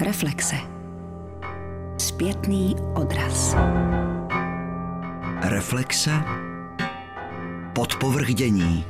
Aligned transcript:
Reflexe. 0.00 0.56
Zpětný 1.98 2.76
odraz. 2.94 3.56
Reflexe. 5.42 6.10
Podpovrdění. 7.74 8.84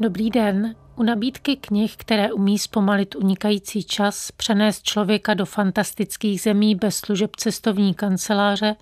Dobrý 0.00 0.30
den. 0.30 0.74
U 0.96 1.02
nabídky 1.02 1.56
knih, 1.56 1.96
které 1.96 2.32
umí 2.32 2.58
zpomalit 2.58 3.14
unikající 3.14 3.84
čas, 3.84 4.30
přenést 4.30 4.82
člověka 4.82 5.34
do 5.34 5.46
fantastických 5.46 6.40
zemí 6.40 6.74
bez 6.74 6.96
služeb 6.96 7.36
cestovní 7.36 7.94
kanceláře, 7.94 8.76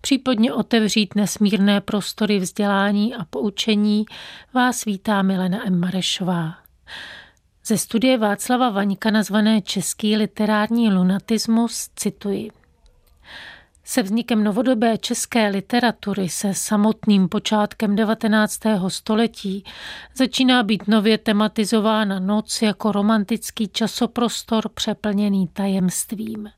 případně 0.00 0.52
otevřít 0.52 1.14
nesmírné 1.14 1.80
prostory 1.80 2.38
vzdělání 2.38 3.14
a 3.14 3.24
poučení, 3.24 4.04
vás 4.54 4.84
vítá 4.84 5.22
Milena 5.22 5.66
M. 5.66 5.80
Marešová. 5.80 6.54
Ze 7.66 7.78
studie 7.78 8.18
Václava 8.18 8.70
Vaňka 8.70 9.10
nazvané 9.10 9.62
Český 9.62 10.16
literární 10.16 10.92
lunatismus 10.92 11.88
cituji. 11.96 12.50
Se 13.84 14.02
vznikem 14.02 14.44
novodobé 14.44 14.98
české 14.98 15.48
literatury 15.48 16.28
se 16.28 16.54
samotným 16.54 17.28
počátkem 17.28 17.96
19. 17.96 18.60
století 18.88 19.64
začíná 20.14 20.62
být 20.62 20.88
nově 20.88 21.18
tematizována 21.18 22.18
noc 22.18 22.62
jako 22.62 22.92
romantický 22.92 23.68
časoprostor 23.68 24.68
přeplněný 24.68 25.48
tajemstvím. 25.48 26.48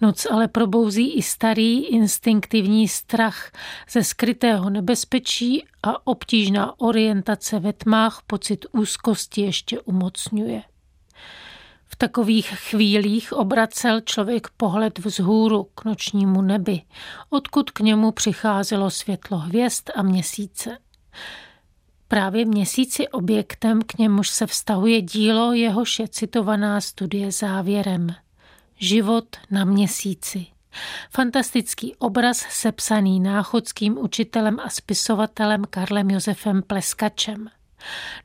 Noc 0.00 0.26
ale 0.30 0.48
probouzí 0.48 1.12
i 1.12 1.22
starý 1.22 1.86
instinktivní 1.86 2.88
strach 2.88 3.50
ze 3.90 4.04
skrytého 4.04 4.70
nebezpečí 4.70 5.64
a 5.82 6.06
obtížná 6.06 6.80
orientace 6.80 7.58
ve 7.58 7.72
tmách 7.72 8.22
pocit 8.26 8.66
úzkosti 8.72 9.40
ještě 9.40 9.80
umocňuje. 9.80 10.62
V 11.86 11.96
takových 11.96 12.46
chvílích 12.46 13.32
obracel 13.32 14.00
člověk 14.00 14.48
pohled 14.56 14.98
vzhůru 14.98 15.64
k 15.74 15.84
nočnímu 15.84 16.42
nebi, 16.42 16.82
odkud 17.30 17.70
k 17.70 17.80
němu 17.80 18.12
přicházelo 18.12 18.90
světlo 18.90 19.38
hvězd 19.38 19.90
a 19.94 20.02
měsíce. 20.02 20.78
Právě 22.08 22.44
měsíc 22.44 22.98
je 22.98 23.08
objektem, 23.08 23.82
k 23.82 23.98
němuž 23.98 24.30
se 24.30 24.46
vztahuje 24.46 25.02
dílo, 25.02 25.52
jehož 25.52 25.98
je 25.98 26.08
citovaná 26.08 26.80
studie 26.80 27.32
závěrem. 27.32 28.14
Život 28.82 29.36
na 29.50 29.64
měsíci. 29.64 30.46
Fantastický 31.10 31.94
obraz 31.94 32.38
sepsaný 32.50 33.20
náchodským 33.20 33.98
učitelem 33.98 34.60
a 34.60 34.68
spisovatelem 34.68 35.64
Karlem 35.70 36.10
Josefem 36.10 36.62
Pleskačem. 36.62 37.50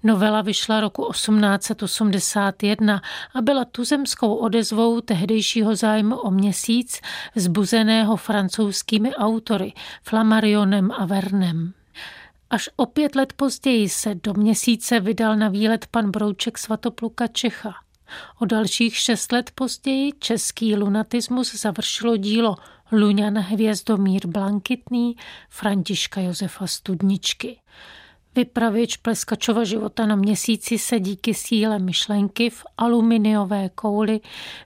Novela 0.03 0.41
vyšla 0.41 0.79
roku 0.79 1.11
1881 1.11 3.01
a 3.33 3.41
byla 3.41 3.65
tuzemskou 3.65 4.35
odezvou 4.35 5.01
tehdejšího 5.01 5.75
zájmu 5.75 6.15
o 6.15 6.31
měsíc, 6.31 7.01
zbuzeného 7.35 8.15
francouzskými 8.15 9.15
autory 9.15 9.73
Flamarionem 10.03 10.91
a 10.91 11.05
Vernem. 11.05 11.73
Až 12.49 12.69
o 12.75 12.85
pět 12.85 13.15
let 13.15 13.33
později 13.33 13.89
se 13.89 14.15
do 14.15 14.33
měsíce 14.33 14.99
vydal 14.99 15.35
na 15.35 15.49
výlet 15.49 15.87
pan 15.91 16.11
Brouček 16.11 16.57
Svatopluka 16.57 17.27
Čecha. 17.27 17.84
O 18.39 18.45
dalších 18.45 18.97
šest 18.97 19.31
let 19.31 19.51
později 19.55 20.11
český 20.19 20.75
lunatismus 20.75 21.61
završilo 21.61 22.17
dílo 22.17 22.55
Luňan 22.91 23.37
Hvězdomír 23.37 24.27
Blankitný 24.27 25.15
Františka 25.49 26.21
Josefa 26.21 26.67
Studničky. 26.67 27.59
Vypravěč 28.35 28.97
pleskačova 28.97 29.63
života 29.63 30.05
na 30.05 30.15
měsíci 30.15 30.77
se 30.77 30.99
díky 30.99 31.33
síle 31.33 31.79
myšlenky 31.79 32.49
v 32.49 32.63
aluminiové 32.77 33.69
kouli 33.69 34.21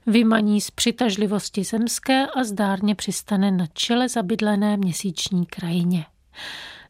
vymaní 0.06 0.60
z 0.60 0.70
přitažlivosti 0.70 1.64
zemské 1.64 2.26
a 2.26 2.44
zdárně 2.44 2.94
přistane 2.94 3.50
na 3.50 3.66
čele 3.66 4.08
zabydlené 4.08 4.76
měsíční 4.76 5.46
krajině. 5.46 6.06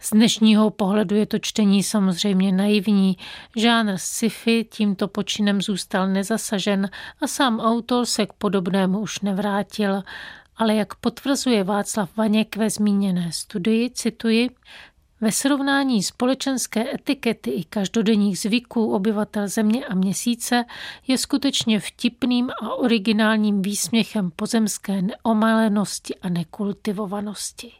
Z 0.02 0.10
dnešního 0.10 0.70
pohledu 0.70 1.16
je 1.16 1.26
to 1.26 1.38
čtení 1.38 1.82
samozřejmě 1.82 2.52
naivní. 2.52 3.16
Žánr 3.56 3.92
sci-fi 3.96 4.64
tímto 4.64 5.08
počinem 5.08 5.62
zůstal 5.62 6.08
nezasažen 6.08 6.90
a 7.20 7.26
sám 7.26 7.60
autor 7.60 8.06
se 8.06 8.26
k 8.26 8.32
podobnému 8.32 9.00
už 9.00 9.20
nevrátil. 9.20 10.02
Ale 10.56 10.74
jak 10.74 10.94
potvrzuje 10.94 11.64
Václav 11.64 12.16
Vaněk 12.16 12.56
ve 12.56 12.70
zmíněné 12.70 13.32
studii, 13.32 13.90
cituji, 13.90 14.50
ve 15.20 15.32
srovnání 15.32 16.02
společenské 16.02 16.94
etikety 16.94 17.50
i 17.50 17.64
každodenních 17.64 18.38
zvyků 18.38 18.92
obyvatel 18.92 19.48
Země 19.48 19.86
a 19.86 19.94
Měsíce 19.94 20.64
je 21.06 21.18
skutečně 21.18 21.80
vtipným 21.80 22.50
a 22.62 22.74
originálním 22.74 23.62
výsměchem 23.62 24.30
pozemské 24.30 25.02
neomalenosti 25.02 26.14
a 26.22 26.28
nekultivovanosti. 26.28 27.72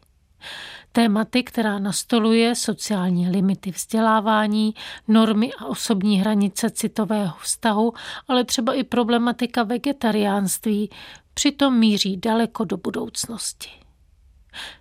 Tématy, 0.92 1.42
která 1.42 1.78
nastoluje 1.78 2.54
sociální 2.54 3.30
limity 3.30 3.70
vzdělávání, 3.70 4.74
normy 5.08 5.50
a 5.58 5.66
osobní 5.66 6.20
hranice 6.20 6.70
citového 6.70 7.34
vztahu, 7.40 7.92
ale 8.28 8.44
třeba 8.44 8.74
i 8.74 8.84
problematika 8.84 9.62
vegetariánství, 9.62 10.90
přitom 11.34 11.78
míří 11.78 12.16
daleko 12.16 12.64
do 12.64 12.76
budoucnosti. 12.76 13.70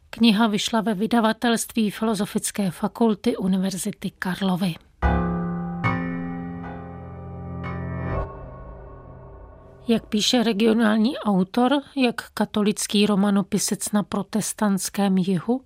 Kniha 0.10 0.48
vyšla 0.48 0.82
ve 0.82 0.94
vydavatelství 0.94 1.92
Filozofické 1.92 2.72
fakulty 2.72 3.38
Univerzity 3.38 4.12
Karlovy. 4.20 4.76
Jak 9.90 10.06
píše 10.06 10.44
regionální 10.44 11.18
autor, 11.18 11.82
jak 11.96 12.30
katolický 12.34 13.06
romanopisec 13.06 13.92
na 13.92 14.04
protestantském 14.04 15.18
jihu, 15.18 15.62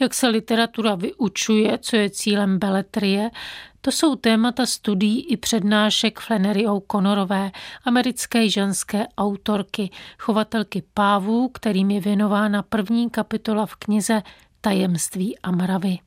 jak 0.00 0.14
se 0.14 0.28
literatura 0.28 0.94
vyučuje, 0.94 1.78
co 1.78 1.96
je 1.96 2.10
cílem 2.10 2.58
beletrie, 2.58 3.30
to 3.80 3.92
jsou 3.92 4.16
témata 4.16 4.66
studií 4.66 5.32
i 5.32 5.36
přednášek 5.36 6.20
Flannery 6.20 6.66
O'Connorové, 6.66 7.50
americké 7.84 8.48
ženské 8.48 9.06
autorky, 9.18 9.90
chovatelky 10.18 10.82
pávů, 10.94 11.48
kterým 11.48 11.90
je 11.90 12.00
věnována 12.00 12.62
první 12.62 13.10
kapitola 13.10 13.66
v 13.66 13.74
knize 13.74 14.22
Tajemství 14.60 15.38
a 15.38 15.50
mravy. 15.50 15.98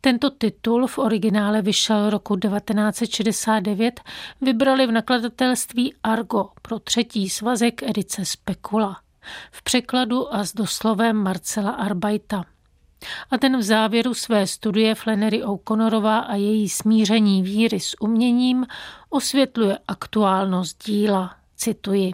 Tento 0.00 0.30
titul 0.30 0.86
v 0.86 0.98
originále 0.98 1.62
vyšel 1.62 2.10
roku 2.10 2.36
1969, 2.36 4.00
vybrali 4.40 4.86
v 4.86 4.92
nakladatelství 4.92 5.94
Argo 6.02 6.48
pro 6.62 6.78
třetí 6.78 7.30
svazek 7.30 7.82
edice 7.82 8.24
Spekula. 8.24 9.00
V 9.50 9.62
překladu 9.62 10.34
a 10.34 10.44
s 10.44 10.54
doslovem 10.54 11.16
Marcela 11.16 11.70
Arbajta. 11.70 12.44
A 13.30 13.38
ten 13.38 13.58
v 13.58 13.62
závěru 13.62 14.14
své 14.14 14.46
studie 14.46 14.94
Flannery 14.94 15.42
O'Connorová 15.42 16.18
a 16.18 16.34
její 16.34 16.68
smíření 16.68 17.42
víry 17.42 17.80
s 17.80 18.00
uměním 18.00 18.66
osvětluje 19.10 19.78
aktuálnost 19.88 20.84
díla. 20.84 21.36
Cituji. 21.56 22.12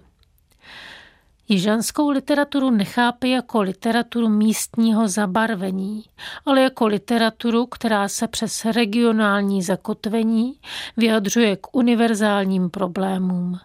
Jižanskou 1.48 2.10
literaturu 2.10 2.70
nechápe 2.70 3.28
jako 3.28 3.62
literaturu 3.62 4.28
místního 4.28 5.08
zabarvení, 5.08 6.04
ale 6.44 6.60
jako 6.62 6.86
literaturu, 6.86 7.66
která 7.66 8.08
se 8.08 8.28
přes 8.28 8.64
regionální 8.64 9.62
zakotvení 9.62 10.60
vyjadřuje 10.96 11.56
k 11.56 11.76
univerzálním 11.76 12.70
problémům. 12.70 13.58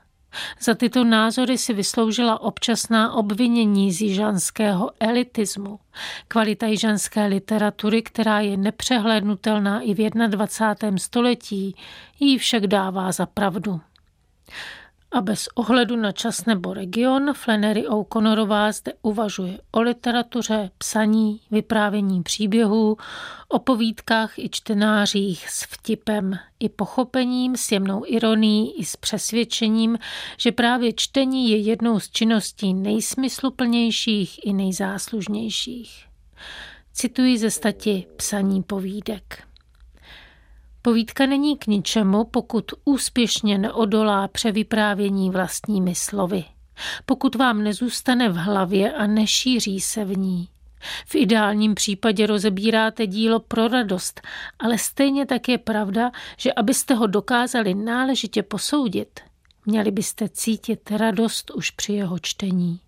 Za 0.61 0.73
tyto 0.75 1.03
názory 1.03 1.57
si 1.57 1.73
vysloužila 1.73 2.41
občasná 2.41 3.13
obvinění 3.13 3.91
z 3.91 4.01
jižanského 4.01 4.91
elitismu. 4.99 5.79
Kvalita 6.27 6.67
jižanské 6.67 7.25
literatury, 7.25 8.01
která 8.01 8.39
je 8.39 8.57
nepřehlednutelná 8.57 9.81
i 9.81 9.93
v 9.93 10.09
21. 10.27 10.97
století, 10.97 11.75
jí 12.19 12.37
však 12.37 12.67
dává 12.67 13.11
za 13.11 13.25
pravdu. 13.25 13.81
A 15.13 15.22
bez 15.22 15.47
ohledu 15.55 15.96
na 15.96 16.11
čas 16.11 16.46
nebo 16.46 16.73
region 16.73 17.34
Flannery 17.34 17.87
O'Connorová 17.87 18.72
zde 18.72 18.93
uvažuje 19.02 19.59
o 19.72 19.81
literatuře, 19.81 20.72
psaní, 20.78 21.40
vyprávění 21.52 22.23
příběhů, 22.23 22.97
o 23.47 23.59
povídkách 23.59 24.40
i 24.40 24.49
čtenářích 24.49 25.49
s 25.49 25.63
vtipem 25.63 26.34
i 26.59 26.69
pochopením, 26.69 27.58
s 27.58 27.72
jemnou 27.72 28.03
ironií 28.08 28.73
i 28.78 28.85
s 28.85 28.96
přesvědčením, 28.96 29.97
že 30.37 30.52
právě 30.52 30.93
čtení 30.93 31.49
je 31.49 31.58
jednou 31.58 31.99
z 31.99 32.09
činností 32.09 32.73
nejsmysluplnějších 32.73 34.46
i 34.46 34.53
nejzáslužnějších. 34.53 36.05
Cituji 36.93 37.37
ze 37.37 37.52
stati 37.52 38.05
Psaní 38.17 38.63
povídek. 38.63 39.50
Povídka 40.81 41.25
není 41.25 41.57
k 41.57 41.67
ničemu, 41.67 42.23
pokud 42.23 42.72
úspěšně 42.85 43.57
neodolá 43.57 44.28
převyprávění 44.28 45.29
vlastními 45.29 45.95
slovy. 45.95 46.43
Pokud 47.05 47.35
vám 47.35 47.63
nezůstane 47.63 48.29
v 48.29 48.35
hlavě 48.35 48.93
a 48.93 49.07
nešíří 49.07 49.81
se 49.81 50.05
v 50.05 50.17
ní. 50.17 50.49
V 51.05 51.16
ideálním 51.16 51.75
případě 51.75 52.28
rozebíráte 52.28 53.07
dílo 53.07 53.39
pro 53.39 53.67
radost, 53.67 54.22
ale 54.59 54.78
stejně 54.78 55.25
tak 55.25 55.49
je 55.49 55.57
pravda, 55.57 56.11
že 56.37 56.53
abyste 56.53 56.93
ho 56.93 57.07
dokázali 57.07 57.73
náležitě 57.73 58.43
posoudit, 58.43 59.19
Měli 59.66 59.91
byste 59.91 60.29
cítit 60.29 60.91
radost 60.91 61.51
už 61.51 61.69
při 61.72 61.93
jeho 61.93 62.19
čtení. 62.19 62.79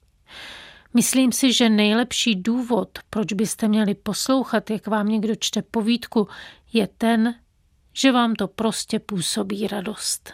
Myslím 0.94 1.31
si, 1.31 1.54
že 1.54 1.69
nejlepší 1.69 2.36
důvod, 2.36 2.89
proč 3.10 3.34
byste 3.34 3.68
měli 3.68 3.96
poslouchat, 3.96 4.69
jak 4.69 4.88
vám 4.88 5.07
někdo 5.07 5.36
čte 5.36 5.62
povídku, 5.62 6.28
je 6.74 6.88
ten, 6.98 7.36
že 7.94 8.12
vám 8.12 8.36
to 8.36 8.48
prostě 8.48 9.00
působí 9.00 9.68
radost. 9.68 10.34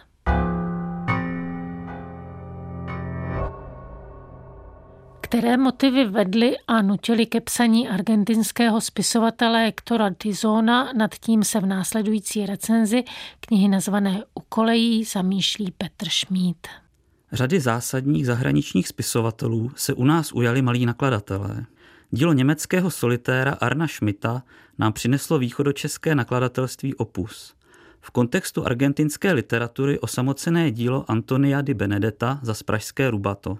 Které 5.21 5.57
motivy 5.57 6.05
vedly 6.05 6.57
a 6.67 6.81
nutily 6.81 7.25
ke 7.25 7.41
psaní 7.41 7.89
argentinského 7.89 8.81
spisovatele 8.81 9.65
Hectora 9.65 10.09
Tizona, 10.17 10.93
nad 10.93 11.15
tím 11.15 11.43
se 11.43 11.59
v 11.59 11.65
následující 11.65 12.45
recenzi 12.45 13.03
knihy 13.39 13.67
nazvané 13.67 14.23
Ukolejí 14.33 15.03
zamýšlí 15.03 15.73
Petr 15.77 16.09
Šmít. 16.09 16.67
Řady 17.31 17.59
zásadních 17.59 18.25
zahraničních 18.25 18.87
spisovatelů 18.87 19.71
se 19.75 19.93
u 19.93 20.03
nás 20.03 20.31
ujali 20.33 20.61
malí 20.61 20.85
nakladatelé. 20.85 21.65
Dílo 22.11 22.33
německého 22.33 22.91
solitéra 22.91 23.51
Arna 23.51 23.87
Schmidta 23.87 24.43
nám 24.77 24.93
přineslo 24.93 25.39
východočeské 25.39 26.15
nakladatelství 26.15 26.95
Opus. 26.95 27.55
V 28.01 28.11
kontextu 28.11 28.65
argentinské 28.65 29.31
literatury 29.33 29.99
osamocené 29.99 30.71
dílo 30.71 31.05
Antonia 31.07 31.61
di 31.61 31.73
Benedetta 31.73 32.39
za 32.43 32.53
pražské 32.65 33.11
Rubato. 33.11 33.57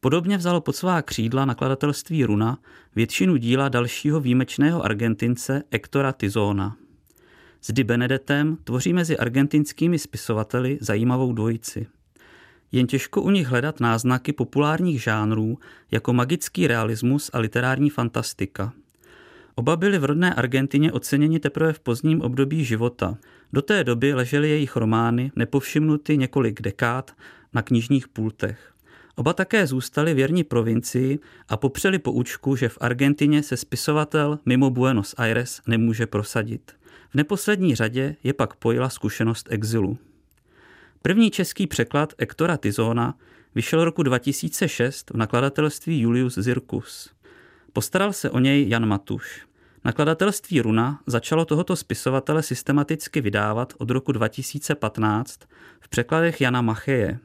Podobně 0.00 0.36
vzalo 0.36 0.60
pod 0.60 0.76
svá 0.76 1.02
křídla 1.02 1.44
nakladatelství 1.44 2.24
Runa 2.24 2.58
většinu 2.94 3.36
díla 3.36 3.68
dalšího 3.68 4.20
výjimečného 4.20 4.84
Argentince 4.84 5.62
Ektora 5.70 6.12
Tizona. 6.12 6.76
S 7.60 7.72
Di 7.72 7.84
Benedettem 7.84 8.56
tvoří 8.64 8.92
mezi 8.92 9.18
argentinskými 9.18 9.98
spisovateli 9.98 10.78
zajímavou 10.80 11.32
dvojici– 11.32 11.86
jen 12.72 12.86
těžko 12.86 13.22
u 13.22 13.30
nich 13.30 13.46
hledat 13.46 13.80
náznaky 13.80 14.32
populárních 14.32 15.02
žánrů 15.02 15.58
jako 15.90 16.12
magický 16.12 16.66
realismus 16.66 17.30
a 17.32 17.38
literární 17.38 17.90
fantastika. 17.90 18.72
Oba 19.54 19.76
byli 19.76 19.98
v 19.98 20.04
rodné 20.04 20.34
Argentině 20.34 20.92
oceněni 20.92 21.40
teprve 21.40 21.72
v 21.72 21.80
pozdním 21.80 22.22
období 22.22 22.64
života. 22.64 23.18
Do 23.52 23.62
té 23.62 23.84
doby 23.84 24.14
ležely 24.14 24.48
jejich 24.48 24.76
romány 24.76 25.32
nepovšimnuty 25.36 26.16
několik 26.16 26.62
dekád 26.62 27.16
na 27.54 27.62
knižních 27.62 28.08
pultech. 28.08 28.72
Oba 29.16 29.32
také 29.32 29.66
zůstali 29.66 30.14
věrní 30.14 30.44
provincii 30.44 31.18
a 31.48 31.56
popřeli 31.56 31.98
poučku, 31.98 32.56
že 32.56 32.68
v 32.68 32.78
Argentině 32.80 33.42
se 33.42 33.56
spisovatel 33.56 34.38
mimo 34.46 34.70
Buenos 34.70 35.14
Aires 35.18 35.60
nemůže 35.66 36.06
prosadit. 36.06 36.72
V 37.10 37.14
neposlední 37.14 37.74
řadě 37.74 38.16
je 38.24 38.32
pak 38.32 38.56
pojila 38.56 38.88
zkušenost 38.88 39.46
exilu. 39.50 39.98
První 41.02 41.30
český 41.30 41.66
překlad 41.66 42.14
Ektora 42.18 42.56
Tizona 42.56 43.14
vyšel 43.54 43.84
roku 43.84 44.02
2006 44.02 45.10
v 45.10 45.16
nakladatelství 45.16 46.00
Julius 46.00 46.34
Zirkus. 46.38 47.10
Postaral 47.72 48.12
se 48.12 48.30
o 48.30 48.38
něj 48.38 48.68
Jan 48.68 48.86
Matuš. 48.86 49.46
Nakladatelství 49.84 50.60
Runa 50.60 51.00
začalo 51.06 51.44
tohoto 51.44 51.76
spisovatele 51.76 52.42
systematicky 52.42 53.20
vydávat 53.20 53.72
od 53.78 53.90
roku 53.90 54.12
2015 54.12 55.40
v 55.80 55.88
překladech 55.88 56.40
Jana 56.40 56.62
Macheje. 56.62 57.18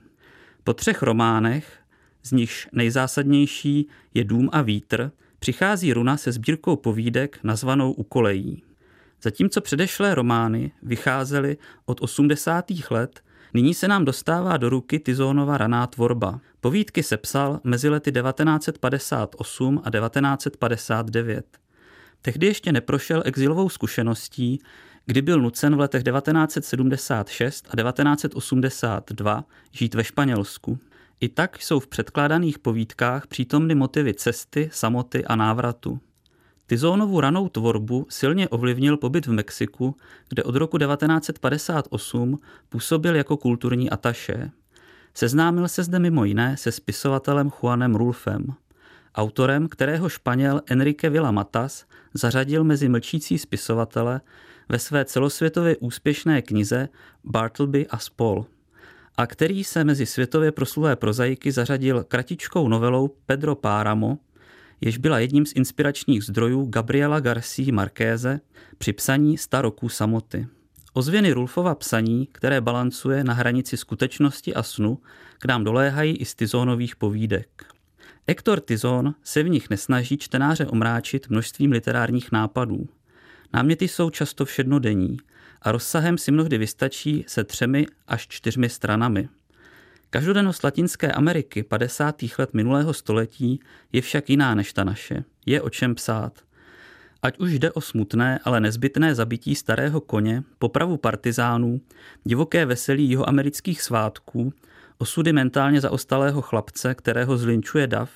Po 0.64 0.74
třech 0.74 1.02
románech, 1.02 1.80
z 2.24 2.32
nichž 2.32 2.68
nejzásadnější 2.72 3.88
je 4.14 4.24
Dům 4.24 4.50
a 4.52 4.62
vítr, 4.62 5.12
přichází 5.40 5.94
Runa 5.94 6.18
se 6.18 6.32
sbírkou 6.32 6.76
povídek 6.76 7.40
nazvanou 7.44 7.92
Ukolejí. 7.92 8.64
Zatímco 9.22 9.62
předešlé 9.62 10.16
romány 10.16 10.72
vycházely 10.82 11.58
od 11.86 12.02
80. 12.02 12.66
let 12.90 13.24
Nyní 13.54 13.74
se 13.74 13.88
nám 13.88 14.06
dostává 14.06 14.58
do 14.58 14.70
ruky 14.70 15.00
Tizónova 15.00 15.58
raná 15.58 15.88
tvorba. 15.88 16.40
Povídky 16.62 17.04
sepsal 17.04 17.60
mezi 17.64 17.90
lety 17.90 18.12
1958 18.12 19.82
a 19.84 19.90
1959. 19.90 21.46
Tehdy 22.22 22.48
ještě 22.48 22.72
neprošel 22.72 23.24
exilovou 23.26 23.70
zkušeností, 23.70 24.60
kdy 25.06 25.22
byl 25.22 25.42
nucen 25.42 25.76
v 25.76 25.80
letech 25.80 26.04
1976 26.04 27.68
a 27.70 27.76
1982 27.76 29.46
žít 29.72 29.96
ve 29.96 30.04
Španělsku. 30.04 30.80
I 31.20 31.30
tak 31.30 31.62
jsou 31.62 31.80
v 31.80 31.88
předkládaných 31.88 32.60
povídkách 32.60 33.28
přítomny 33.28 33.76
motivy 33.76 34.14
cesty, 34.14 34.70
samoty 34.74 35.26
a 35.26 35.36
návratu. 35.36 36.00
Tizónovu 36.68 37.22
ranou 37.22 37.50
tvorbu 37.50 38.06
silně 38.10 38.50
ovlivnil 38.50 38.98
pobyt 38.98 39.26
v 39.26 39.32
Mexiku, 39.32 39.96
kde 40.30 40.44
od 40.44 40.56
roku 40.56 40.78
1958 40.78 42.40
působil 42.70 43.16
jako 43.16 43.38
kulturní 43.38 43.90
ataše. 43.90 44.52
Seznámil 45.14 45.68
se 45.68 45.84
zde 45.84 46.00
mimo 46.00 46.26
jiné 46.26 46.58
se 46.58 46.72
spisovatelem 46.72 47.52
Juanem 47.62 47.96
Rulfem, 47.96 48.48
autorem, 49.16 49.68
kterého 49.68 50.10
Španěl 50.10 50.62
Enrique 50.66 51.10
Villa 51.10 51.32
Matas 51.32 51.86
zařadil 52.14 52.64
mezi 52.64 52.90
mlčící 52.90 53.38
spisovatele 53.38 54.22
ve 54.70 54.80
své 54.80 55.06
celosvětově 55.06 55.78
úspěšné 55.78 56.42
knize 56.42 56.90
Bartleby 57.24 57.88
a 57.88 57.98
spol 57.98 58.46
a 59.18 59.28
který 59.28 59.64
se 59.64 59.84
mezi 59.84 60.06
světově 60.06 60.52
proslulé 60.52 60.96
prozaiky 60.96 61.52
zařadil 61.52 62.04
kratičkou 62.04 62.68
novelou 62.68 63.08
Pedro 63.26 63.56
Páramo, 63.56 64.18
jež 64.86 64.98
byla 64.98 65.20
jedním 65.20 65.46
z 65.46 65.54
inspiračních 65.56 66.24
zdrojů 66.24 66.66
Gabriela 66.66 67.20
Garcia 67.20 67.74
Markéze 67.74 68.40
při 68.78 68.94
psaní 68.94 69.38
Sta 69.38 69.62
roků 69.62 69.90
samoty. 69.90 70.48
Ozvěny 70.94 71.32
Rulfova 71.32 71.76
psaní, 71.76 72.28
které 72.32 72.62
balancuje 72.62 73.24
na 73.24 73.34
hranici 73.34 73.78
skutečnosti 73.78 74.54
a 74.54 74.64
snu, 74.64 75.00
k 75.40 75.46
nám 75.46 75.64
doléhají 75.64 76.18
i 76.18 76.26
z 76.26 76.36
Tizónových 76.36 76.96
povídek. 76.96 77.66
Hector 78.28 78.60
Tizón 78.60 79.16
se 79.24 79.44
v 79.44 79.50
nich 79.50 79.70
nesnaží 79.70 80.18
čtenáře 80.18 80.66
omráčit 80.66 81.30
množstvím 81.30 81.72
literárních 81.72 82.32
nápadů. 82.32 82.90
Náměty 83.54 83.88
jsou 83.88 84.10
často 84.10 84.46
všednodenní 84.46 85.18
a 85.62 85.72
rozsahem 85.72 86.18
si 86.18 86.32
mnohdy 86.32 86.58
vystačí 86.58 87.24
se 87.28 87.44
třemi 87.44 87.86
až 88.08 88.28
čtyřmi 88.28 88.70
stranami– 88.70 89.30
Každodennost 90.14 90.64
Latinské 90.64 91.12
Ameriky 91.12 91.64
50. 91.64 92.16
let 92.38 92.54
minulého 92.54 92.94
století 92.94 93.60
je 93.94 94.02
však 94.02 94.30
jiná 94.30 94.56
než 94.56 94.74
ta 94.74 94.84
naše. 94.84 95.24
Je 95.46 95.62
o 95.62 95.70
čem 95.70 95.96
psát. 95.96 96.42
Ať 97.22 97.40
už 97.40 97.52
jde 97.52 97.72
o 97.72 97.82
smutné, 97.82 98.40
ale 98.44 98.60
nezbytné 98.60 99.16
zabití 99.16 99.56
starého 99.56 100.02
koně, 100.02 100.44
popravu 100.60 100.98
partizánů, 100.98 101.82
divoké 102.24 102.66
veselí 102.66 103.10
jihoamerických 103.10 103.82
svátků, 103.82 104.54
osudy 104.98 105.34
mentálně 105.34 105.82
zaostalého 105.82 106.42
chlapce, 106.42 106.96
kterého 106.96 107.38
zlinčuje 107.38 107.88
dav, 107.88 108.10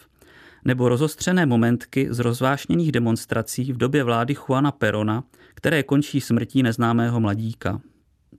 nebo 0.66 0.90
rozostřené 0.90 1.46
momentky 1.46 2.08
z 2.10 2.20
rozvášněných 2.20 2.92
demonstrací 2.92 3.74
v 3.74 3.78
době 3.78 4.04
vlády 4.04 4.34
Juana 4.34 4.72
Perona, 4.72 5.24
které 5.54 5.84
končí 5.84 6.22
smrtí 6.22 6.64
neznámého 6.64 7.20
mladíka. 7.20 7.82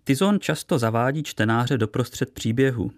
Tizon 0.04 0.40
často 0.40 0.78
zavádí 0.78 1.22
čtenáře 1.22 1.78
doprostřed 1.78 2.30
příběhu, 2.30 2.90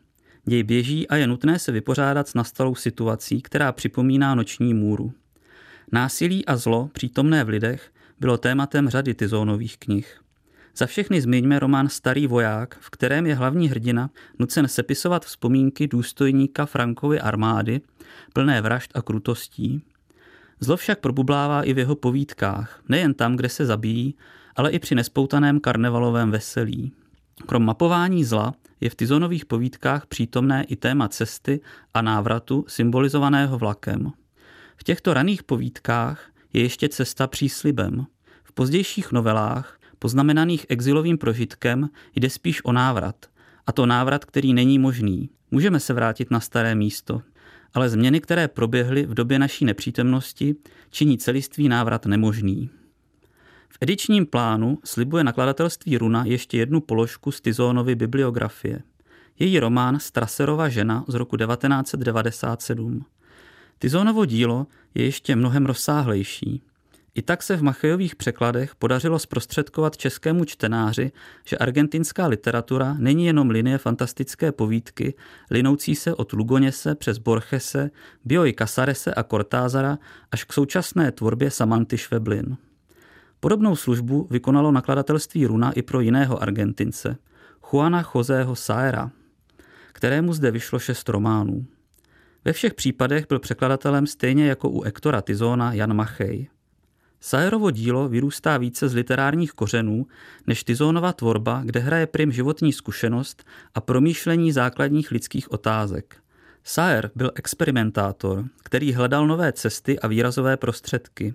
Děj 0.44 0.62
běží 0.62 1.09
a 1.09 1.16
je 1.16 1.26
nutné 1.26 1.59
se 1.59 1.73
vypořádat 1.73 2.28
s 2.28 2.35
nastalou 2.35 2.75
situací, 2.75 3.42
která 3.42 3.73
připomíná 3.73 4.35
noční 4.35 4.75
můru. 4.75 5.12
Násilí 5.92 6.47
a 6.47 6.56
zlo, 6.56 6.90
přítomné 6.92 7.44
v 7.44 7.49
lidech, 7.49 7.90
bylo 8.20 8.38
tématem 8.38 8.88
řady 8.88 9.14
Tizónových 9.14 9.78
knih. 9.78 10.20
Za 10.76 10.87
všechny 10.87 11.20
zmiňme 11.20 11.59
román 11.59 11.88
Starý 11.88 12.26
voják, 12.26 12.76
v 12.80 12.90
kterém 12.90 13.26
je 13.26 13.35
hlavní 13.35 13.68
hrdina 13.68 14.11
nucen 14.38 14.68
sepisovat 14.68 15.25
vzpomínky 15.25 15.88
důstojníka 15.88 16.66
Frankovy 16.66 17.20
armády, 17.20 17.80
plné 18.32 18.61
vražd 18.61 18.90
a 18.94 19.02
krutostí. 19.02 19.82
Zlo 20.61 20.76
však 20.76 21.00
probublává 21.00 21.62
i 21.62 21.73
v 21.73 21.78
jeho 21.78 21.97
povídkách, 21.97 22.82
nejen 22.88 23.14
tam, 23.14 23.37
kde 23.37 23.49
se 23.49 23.66
zabíjí, 23.66 24.14
ale 24.56 24.70
i 24.70 24.78
při 24.78 24.94
nespoutaném 24.94 25.61
karnevalovém 25.61 26.30
veselí. 26.30 26.92
Krom 27.47 27.64
mapování 27.64 28.25
zla 28.25 28.54
je 28.80 28.90
v 28.90 28.94
Tizonových 28.94 29.44
povídkách 29.44 30.06
přítomné 30.06 30.64
i 30.64 30.76
téma 30.76 31.08
cesty 31.08 31.60
a 31.94 32.02
návratu 32.02 32.64
symbolizovaného 32.68 33.58
vlakem. 33.58 34.12
V 34.76 34.84
těchto 34.84 35.14
raných 35.14 35.42
povídkách 35.42 36.30
je 36.52 36.62
ještě 36.62 36.88
cesta 36.88 37.26
příslibem. 37.26 38.06
V 38.44 38.52
pozdějších 38.52 39.12
novelách, 39.12 39.78
poznamenaných 39.99 40.66
exilovým 40.68 41.18
prožitkem, 41.18 41.88
jde 42.16 42.30
spíš 42.30 42.64
o 42.64 42.72
návrat. 42.72 43.26
A 43.66 43.72
to 43.72 43.87
návrat, 43.87 44.25
který 44.25 44.54
není 44.54 44.78
možný. 44.78 45.30
Můžeme 45.50 45.80
se 45.80 45.94
vrátit 45.94 46.30
na 46.30 46.40
staré 46.40 46.75
místo, 46.75 47.22
ale 47.75 47.88
změny, 47.88 48.20
které 48.20 48.49
proběhly 48.49 49.06
v 49.06 49.14
době 49.14 49.38
naší 49.38 49.64
nepřítomnosti, 49.64 50.56
činí 50.90 51.18
celistvý 51.18 51.68
návrat 51.68 52.06
nemožný. 52.06 52.70
V 53.70 53.78
edičním 53.80 54.26
plánu 54.26 54.78
slibuje 54.84 55.24
nakladatelství 55.24 55.98
Runa 55.98 56.24
ještě 56.24 56.58
jednu 56.58 56.80
položku 56.80 57.32
z 57.32 57.40
Tizónovy 57.40 57.94
bibliografie. 57.94 58.82
Její 59.38 59.60
román 59.60 60.00
Straserova 60.00 60.68
žena 60.68 61.04
z 61.08 61.14
roku 61.14 61.36
1997. 61.36 63.04
Tizónovo 63.78 64.24
dílo 64.24 64.66
je 64.94 65.04
ještě 65.04 65.36
mnohem 65.36 65.66
rozsáhlejší. 65.66 66.62
I 67.14 67.22
tak 67.22 67.42
se 67.42 67.56
v 67.56 67.62
Machejových 67.62 68.16
překladech 68.16 68.74
podařilo 68.74 69.18
zprostředkovat 69.18 69.96
českému 69.96 70.44
čtenáři, 70.44 71.12
že 71.44 71.58
argentinská 71.58 72.26
literatura 72.26 72.96
není 72.98 73.26
jenom 73.26 73.50
linie 73.50 73.78
fantastické 73.78 74.52
povídky, 74.52 75.14
linoucí 75.50 75.94
se 75.94 76.14
od 76.14 76.32
Lugoněse 76.32 76.94
přes 76.94 77.18
Borgese, 77.18 77.90
Bioy 78.24 78.54
Casarese 78.58 79.14
a 79.14 79.22
Cortázara 79.22 79.98
až 80.32 80.44
k 80.44 80.52
současné 80.52 81.12
tvorbě 81.12 81.50
Samanty 81.50 81.98
Šveblin. 81.98 82.56
Podobnou 83.40 83.76
službu 83.76 84.26
vykonalo 84.30 84.73
nakladatelství 84.73 85.47
Runa 85.47 85.73
i 85.73 85.82
pro 85.82 86.00
jiného 86.00 86.42
Argentince, 86.42 87.16
Juana 87.73 88.04
Joseho 88.14 88.56
Saera, 88.56 89.11
kterému 89.92 90.32
zde 90.32 90.50
vyšlo 90.50 90.78
šest 90.78 91.09
románů. 91.09 91.66
Ve 92.44 92.52
všech 92.52 92.75
případech 92.75 93.26
byl 93.28 93.38
překladatelem 93.38 94.06
stejně 94.06 94.47
jako 94.47 94.68
u 94.68 94.82
Ektora 94.82 95.23
Tizona 95.23 95.73
Jan 95.73 95.94
Machej. 95.94 96.49
Saerovo 97.20 97.70
dílo 97.70 98.09
vyrůstá 98.09 98.59
více 98.59 98.88
z 98.88 98.94
literárních 98.94 99.52
kořenů 99.52 100.06
než 100.47 100.64
Tizonova 100.64 101.12
tvorba, 101.12 101.62
kde 101.64 101.80
hraje 101.80 102.06
prim 102.06 102.32
životní 102.32 102.73
zkušenost 102.73 103.44
a 103.75 103.80
promýšlení 103.80 104.52
základních 104.52 105.11
lidských 105.11 105.52
otázek. 105.52 106.16
Saer 106.64 107.11
byl 107.14 107.30
experimentátor, 107.35 108.44
který 108.62 108.92
hledal 108.92 109.26
nové 109.26 109.52
cesty 109.52 109.99
a 109.99 110.06
výrazové 110.06 110.56
prostředky. 110.56 111.35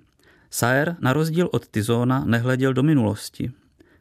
Saer, 0.56 0.96
na 1.00 1.14
rozdíl 1.14 1.50
od 1.52 1.68
Tizona, 1.68 2.26
nehleděl 2.26 2.74
do 2.74 2.84
minulosti. 2.84 3.52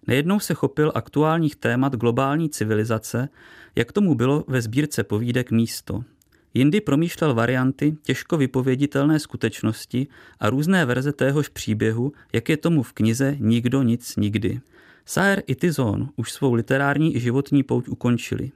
Nejednou 0.07 0.41
se 0.41 0.55
chopil 0.55 0.93
aktuálních 0.95 1.57
témat 1.57 1.97
globální 1.97 2.51
civilizace, 2.51 3.29
jak 3.77 3.93
tomu 3.93 4.15
bylo 4.15 4.45
ve 4.49 4.63
sbírce 4.63 5.05
povídek 5.05 5.51
Místo. 5.51 6.05
Jindy 6.55 6.81
promýšlel 6.81 7.35
varianty 7.35 7.97
těžko 8.03 8.37
vypověditelné 8.37 9.19
skutečnosti 9.19 10.07
a 10.41 10.51
různé 10.51 10.87
verze 10.87 11.13
téhož 11.13 11.49
příběhu, 11.49 12.13
jak 12.33 12.49
je 12.49 12.57
tomu 12.57 12.83
v 12.83 12.93
knize 12.93 13.37
Nikdo 13.39 13.83
nic 13.83 14.17
nikdy. 14.17 14.61
Saer 15.07 15.43
i 15.47 15.55
Tizon 15.55 16.09
už 16.17 16.33
svou 16.33 16.55
literární 16.55 17.17
i 17.17 17.21
životní 17.21 17.63
pouť 17.63 17.89
ukončili. 17.89 18.53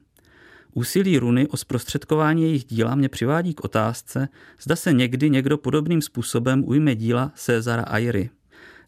Úsilí 0.75 1.19
runy 1.19 1.49
o 1.49 1.57
zprostředkování 1.57 2.43
jejich 2.43 2.65
díla 2.65 2.95
mě 2.95 3.09
přivádí 3.09 3.55
k 3.55 3.65
otázce, 3.65 4.29
zda 4.63 4.77
se 4.77 4.93
někdy 4.93 5.31
někdo 5.31 5.59
podobným 5.59 6.03
způsobem 6.03 6.65
ujme 6.67 6.95
díla 6.95 7.33
Cezara 7.35 7.83
Ayry. 7.83 8.31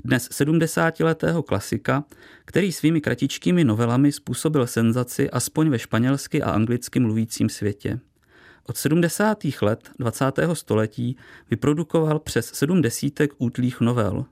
Dnes 0.05 0.29
70-letého 0.31 1.43
klasika, 1.43 2.05
který 2.45 2.73
svými 2.73 3.01
kratičkými 3.01 3.65
novelami 3.65 4.13
způsobil 4.13 4.67
senzaci 4.67 5.31
aspoň 5.31 5.69
ve 5.69 5.79
španělsky 5.79 6.43
a 6.43 6.51
anglicky 6.51 7.01
mluvícím 7.01 7.49
světě. 7.49 8.01
Od 8.67 8.77
70. 8.77 9.39
let 9.63 9.91
20. 9.99 10.25
století 10.53 11.17
vyprodukoval 11.51 12.19
přes 12.19 12.47
sedm 12.47 12.83
desítek 12.83 13.31
útlých 13.39 13.81
novel. 13.81 14.25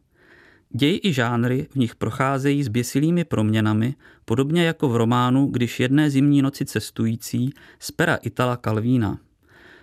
Děj 0.70 1.00
i 1.02 1.12
žánry 1.12 1.66
v 1.70 1.76
nich 1.76 1.94
procházejí 1.94 2.64
s 2.64 2.68
běsilými 2.68 3.24
proměnami, 3.24 3.94
podobně 4.24 4.64
jako 4.64 4.88
v 4.88 4.96
románu 4.96 5.46
Když 5.46 5.80
jedné 5.80 6.10
zimní 6.10 6.42
noci 6.42 6.64
cestující 6.64 7.54
z 7.78 7.90
pera 7.90 8.14
Itala 8.14 8.56
Calvína. 8.56 9.18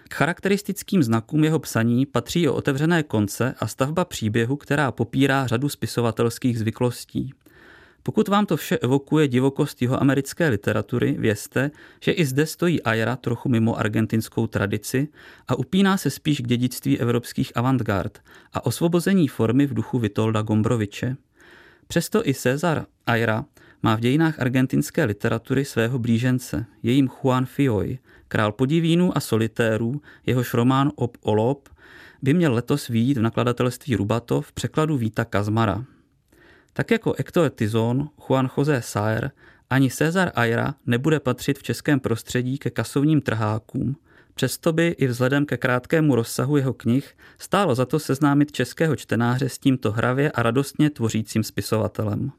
K 0.10 0.14
charakteristickým 0.14 1.04
znakům 1.04 1.44
jeho 1.44 1.60
psaní 1.60 2.06
patří 2.06 2.48
o 2.48 2.54
otevřené 2.54 3.04
konce 3.04 3.56
a 3.60 3.68
stavba 3.68 4.06
příběhu, 4.06 4.56
která 4.56 4.92
popírá 4.92 5.48
řadu 5.48 5.70
spisovatelských 5.70 6.60
zvyklostí. 6.60 7.34
Pokud 8.08 8.28
vám 8.28 8.46
to 8.46 8.58
vše 8.58 8.78
evokuje 8.78 9.28
divokost 9.28 9.82
jeho 9.82 10.02
americké 10.02 10.48
literatury, 10.48 11.16
vězte, 11.20 11.72
že 12.02 12.12
i 12.12 12.26
zde 12.26 12.46
stojí 12.46 12.84
Aira 12.84 13.16
trochu 13.16 13.50
mimo 13.50 13.80
argentinskou 13.80 14.48
tradici 14.48 15.08
a 15.48 15.56
upíná 15.56 15.98
se 15.98 16.10
spíš 16.10 16.42
k 16.42 16.48
dědictví 16.48 17.00
evropských 17.00 17.58
avantgard 17.58 18.20
a 18.54 18.66
osvobození 18.66 19.28
formy 19.28 19.66
v 19.66 19.74
duchu 19.74 20.00
Vitolda 20.00 20.42
Gombroviče. 20.42 21.16
Přesto 21.88 22.28
i 22.28 22.34
Cezar 22.34 22.86
Aira 23.06 23.46
má 23.84 23.96
v 23.96 24.00
dějinách 24.00 24.40
argentinské 24.40 25.04
literatury 25.04 25.66
svého 25.66 26.00
blížence, 26.00 26.66
jejím 26.84 27.10
Juan 27.24 27.46
Fioy, 27.46 28.00
král 28.28 28.52
podivínů 28.52 29.18
a 29.18 29.20
solitérů, 29.20 30.02
jehož 30.26 30.54
román 30.54 30.92
Ob 30.96 31.18
Olop 31.22 31.70
by 32.22 32.34
měl 32.34 32.54
letos 32.54 32.88
výjít 32.88 33.18
v 33.18 33.22
nakladatelství 33.22 33.96
Rubato 33.96 34.42
v 34.42 34.52
překladu 34.52 34.98
Víta 34.98 35.26
Kazmara. 35.26 35.86
Tak 36.78 36.92
jako 36.92 37.16
Hector 37.18 37.50
Tizon, 37.50 38.10
Juan 38.28 38.50
José 38.58 38.82
Saer 38.82 39.32
ani 39.70 39.92
Cezar 39.92 40.32
Aira 40.36 40.74
nebude 40.86 41.20
patřit 41.20 41.60
v 41.60 41.64
českém 41.64 42.00
prostředí 42.00 42.58
ke 42.58 42.70
kasovním 42.70 43.22
trhákům, 43.22 43.96
přesto 44.34 44.74
by 44.74 44.88
i 44.88 45.08
vzhledem 45.08 45.46
ke 45.46 45.58
krátkému 45.58 46.16
rozsahu 46.16 46.58
jeho 46.58 46.74
knih 46.74 47.18
stálo 47.38 47.76
za 47.76 47.86
to 47.86 48.00
seznámit 48.00 48.52
českého 48.52 48.96
čtenáře 48.96 49.50
s 49.50 49.58
tímto 49.58 49.92
hravě 49.92 50.32
a 50.32 50.44
radostně 50.44 50.90
tvořícím 50.90 51.44
spisovatelem. 51.44 52.32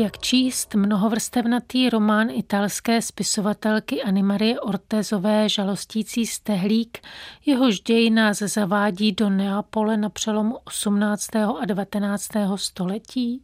Jak 0.00 0.18
číst 0.18 0.74
mnohovrstevnatý 0.74 1.90
román 1.90 2.30
italské 2.30 3.02
spisovatelky 3.02 4.02
Animarie 4.02 4.60
Ortezové 4.60 5.48
Žalostící 5.48 6.26
stehlík, 6.26 6.98
jehož 7.46 7.80
děj 7.80 8.10
nás 8.10 8.38
zavádí 8.38 9.12
do 9.12 9.30
Neapole 9.30 9.96
na 9.96 10.08
přelomu 10.08 10.58
18. 10.64 11.36
a 11.36 11.64
19. 11.64 12.28
století? 12.56 13.42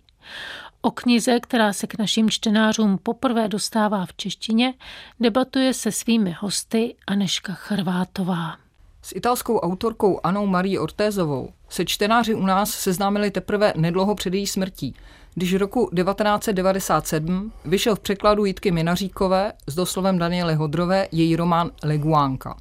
O 0.80 0.90
knize, 0.90 1.40
která 1.40 1.73
se 1.73 1.87
k 1.87 1.99
našim 1.99 2.30
čtenářům 2.30 2.99
poprvé 3.02 3.49
dostává 3.49 4.06
v 4.06 4.14
češtině, 4.14 4.75
debatuje 5.20 5.75
se 5.75 5.92
svými 5.92 6.37
hosty 6.38 6.94
Aneška 7.06 7.52
Chrvátová. 7.52 8.56
S 9.02 9.12
italskou 9.16 9.58
autorkou 9.58 10.20
Anou 10.25 10.46
Marí 10.46 10.78
Ortézovou 10.78 11.52
se 11.68 11.84
čtenáři 11.84 12.34
u 12.34 12.46
nás 12.46 12.70
seznámili 12.70 13.30
teprve 13.30 13.73
nedlouho 13.76 14.14
před 14.14 14.34
její 14.34 14.46
smrtí, 14.46 14.94
když 15.35 15.55
roku 15.55 15.91
1997 15.97 17.53
vyšel 17.64 17.97
v 17.97 18.00
překladu 18.00 18.45
Jitky 18.45 18.71
Minaříkové 18.71 19.53
s 19.67 19.75
doslovem 19.75 20.19
Daniely 20.19 20.55
Hodrové 20.55 21.09
její 21.12 21.37
román 21.37 21.71
Leguánka. 21.85 22.57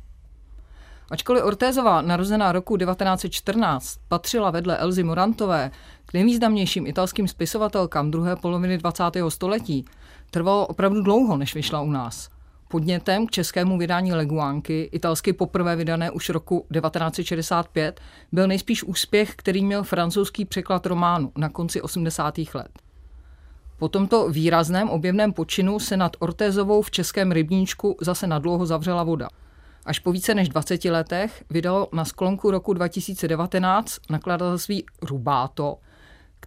Ačkoliv 1.12 1.44
Ortézová, 1.44 2.02
narozená 2.02 2.52
roku 2.52 2.78
1914, 2.78 4.00
patřila 4.08 4.52
vedle 4.52 4.78
Elzy 4.78 5.04
Morantové 5.04 5.72
k 6.06 6.14
nejvýznamnějším 6.14 6.88
italským 6.88 7.28
spisovatelkám 7.28 8.12
druhé 8.12 8.36
poloviny 8.36 8.78
20. 8.78 9.04
století, 9.30 9.86
trvalo 10.32 10.68
opravdu 10.68 11.02
dlouho, 11.02 11.38
než 11.38 11.56
vyšla 11.56 11.82
u 11.82 11.92
nás. 11.92 12.30
Podnětem 12.74 13.28
k 13.28 13.32
českému 13.32 13.78
vydání 13.78 14.14
Leguánky, 14.14 14.90
italsky 14.92 15.34
poprvé 15.34 15.76
vydané 15.76 16.12
už 16.12 16.30
roku 16.30 16.66
1965, 16.74 18.02
byl 18.32 18.48
nejspíš 18.48 18.84
úspěch, 18.84 19.36
který 19.36 19.66
měl 19.66 19.84
francouzský 19.84 20.46
překlad 20.46 20.86
románu 20.86 21.32
na 21.38 21.50
konci 21.50 21.82
80. 21.82 22.38
let. 22.54 22.70
Po 23.78 23.88
tomto 23.90 24.30
výrazném 24.30 24.90
objevném 24.90 25.34
počinu 25.34 25.80
se 25.80 25.98
nad 25.98 26.18
Ortézovou 26.20 26.82
v 26.82 26.92
českém 26.92 27.32
rybníčku 27.32 27.98
zase 28.02 28.28
nadlouho 28.28 28.66
zavřela 28.66 29.04
voda. 29.04 29.30
Až 29.86 30.00
po 30.00 30.12
více 30.12 30.36
než 30.36 30.50
20 30.50 30.86
letech 30.86 31.44
vydalo 31.50 31.90
na 31.94 32.06
sklonku 32.06 32.52
roku 32.52 32.74
2019 32.74 33.98
nakladatelství 34.10 34.86
Rubáto 35.02 35.78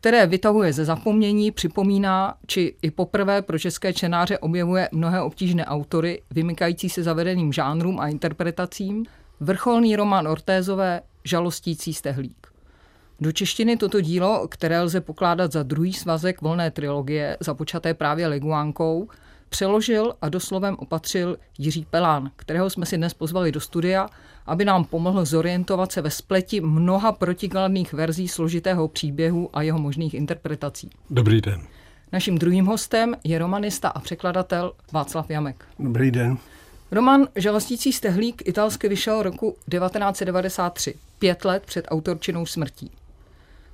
které 0.06 0.26
vytahuje 0.26 0.72
ze 0.72 0.84
zapomnění, 0.84 1.50
připomíná, 1.50 2.34
či 2.46 2.74
i 2.82 2.90
poprvé 2.90 3.42
pro 3.42 3.58
české 3.58 3.92
čenáře 3.92 4.38
objevuje 4.38 4.88
mnohé 4.92 5.22
obtížné 5.22 5.64
autory, 5.64 6.22
vymykající 6.30 6.88
se 6.88 7.02
zavedeným 7.02 7.52
žánrům 7.52 8.00
a 8.00 8.08
interpretacím, 8.08 9.04
vrcholný 9.40 9.96
román 9.96 10.28
Ortézové 10.28 11.00
Žalostící 11.24 11.94
stehlík. 11.94 12.46
Do 13.20 13.32
češtiny 13.32 13.76
toto 13.76 14.00
dílo, 14.00 14.48
které 14.48 14.80
lze 14.80 15.00
pokládat 15.00 15.52
za 15.52 15.62
druhý 15.62 15.92
svazek 15.92 16.40
volné 16.40 16.70
trilogie, 16.70 17.36
započaté 17.40 17.94
právě 17.94 18.26
Leguánkou, 18.26 19.08
přeložil 19.48 20.14
a 20.22 20.28
doslovem 20.28 20.76
opatřil 20.78 21.36
Jiří 21.58 21.86
Pelán, 21.90 22.30
kterého 22.36 22.70
jsme 22.70 22.86
si 22.86 22.96
dnes 22.96 23.14
pozvali 23.14 23.52
do 23.52 23.60
studia, 23.60 24.08
aby 24.46 24.64
nám 24.64 24.84
pomohl 24.84 25.24
zorientovat 25.24 25.92
se 25.92 26.02
ve 26.02 26.10
spleti 26.10 26.60
mnoha 26.60 27.12
protikladných 27.12 27.92
verzí 27.92 28.28
složitého 28.28 28.88
příběhu 28.88 29.50
a 29.52 29.62
jeho 29.62 29.78
možných 29.78 30.14
interpretací. 30.14 30.90
Dobrý 31.10 31.40
den. 31.40 31.62
Naším 32.12 32.38
druhým 32.38 32.66
hostem 32.66 33.14
je 33.24 33.38
romanista 33.38 33.88
a 33.88 34.00
překladatel 34.00 34.72
Václav 34.92 35.30
Jamek. 35.30 35.64
Dobrý 35.78 36.10
den. 36.10 36.38
Roman 36.90 37.28
Žalostící 37.36 37.92
stehlík 37.92 38.42
italsky 38.48 38.88
vyšel 38.88 39.22
roku 39.22 39.56
1993, 39.70 40.94
pět 41.18 41.44
let 41.44 41.62
před 41.66 41.84
autorčinou 41.88 42.46
smrtí. 42.46 42.90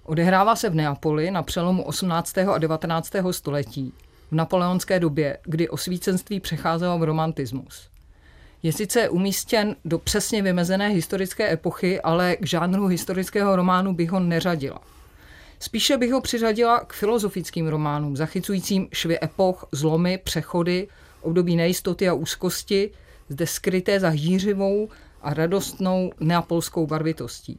Odehrává 0.04 0.56
se 0.56 0.70
v 0.70 0.74
Neapoli 0.74 1.30
na 1.30 1.42
přelomu 1.42 1.82
18. 1.82 2.38
a 2.38 2.58
19. 2.58 3.12
století 3.30 3.92
v 4.32 4.34
napoleonské 4.34 5.00
době, 5.00 5.38
kdy 5.42 5.68
osvícenství 5.68 6.40
přecházelo 6.40 6.98
v 6.98 7.02
romantismus. 7.02 7.88
Je 8.62 8.72
sice 8.72 9.08
umístěn 9.08 9.76
do 9.84 9.98
přesně 9.98 10.42
vymezené 10.42 10.88
historické 10.88 11.52
epochy, 11.52 12.00
ale 12.00 12.36
k 12.36 12.46
žánru 12.46 12.86
historického 12.86 13.56
románu 13.56 13.94
bych 13.94 14.10
ho 14.10 14.20
neřadila. 14.20 14.80
Spíše 15.58 15.96
bych 15.96 16.12
ho 16.12 16.20
přiřadila 16.20 16.80
k 16.80 16.92
filozofickým 16.92 17.68
románům, 17.68 18.16
zachycujícím 18.16 18.88
švy 18.92 19.18
epoch, 19.22 19.68
zlomy, 19.72 20.18
přechody, 20.18 20.88
období 21.20 21.56
nejistoty 21.56 22.08
a 22.08 22.14
úzkosti, 22.14 22.90
zde 23.28 23.46
skryté 23.46 24.00
za 24.00 24.08
hýřivou 24.08 24.88
a 25.22 25.34
radostnou 25.34 26.12
neapolskou 26.20 26.86
barvitostí. 26.86 27.58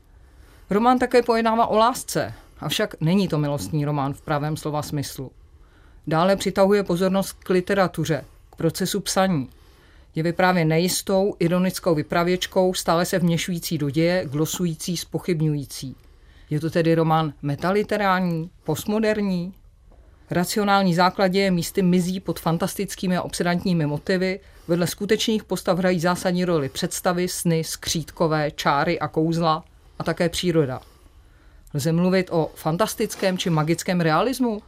Román 0.70 1.00
také 1.00 1.22
pojednává 1.22 1.68
o 1.68 1.78
lásce, 1.78 2.34
avšak 2.60 2.96
není 3.02 3.28
to 3.28 3.38
milostný 3.38 3.86
román 3.86 4.14
v 4.14 4.22
pravém 4.22 4.58
slova 4.58 4.82
smyslu. 4.82 5.32
Dále 6.08 6.36
přitahuje 6.36 6.84
pozornost 6.84 7.38
k 7.44 7.50
literatuře, 7.50 8.26
k 8.52 8.56
procesu 8.56 9.00
psaní. 9.00 9.50
Je 10.16 10.24
vyprávěn 10.24 10.68
nejistou, 10.68 11.36
ironickou 11.40 11.96
vypravěčkou, 11.96 12.74
stále 12.74 13.06
se 13.06 13.20
vměšující 13.20 13.78
do 13.78 13.90
děje, 13.90 14.26
glosující, 14.26 14.98
spochybňující. 14.98 15.96
Je 16.50 16.60
to 16.60 16.70
tedy 16.70 16.96
román 16.96 17.34
metaliterální, 17.42 18.50
postmoderní? 18.64 19.54
Racionální 20.30 20.96
základě 20.96 21.40
je 21.40 21.52
místy 21.52 21.82
mizí 21.82 22.20
pod 22.20 22.40
fantastickými 22.40 23.18
a 23.18 23.22
obsedantními 23.22 23.86
motivy, 23.86 24.40
vedle 24.68 24.88
skutečných 24.88 25.44
postav 25.44 25.78
hrají 25.78 26.00
zásadní 26.00 26.46
roli 26.46 26.70
představy, 26.70 27.28
sny, 27.28 27.64
skřítkové, 27.64 28.52
čáry 28.52 29.00
a 29.00 29.08
kouzla 29.08 29.64
a 30.00 30.04
také 30.04 30.30
příroda. 30.30 30.82
Lze 31.74 31.92
mluvit 31.92 32.28
o 32.32 32.52
fantastickém 32.56 33.38
či 33.38 33.50
magickém 33.50 34.02
realismu? 34.02 34.62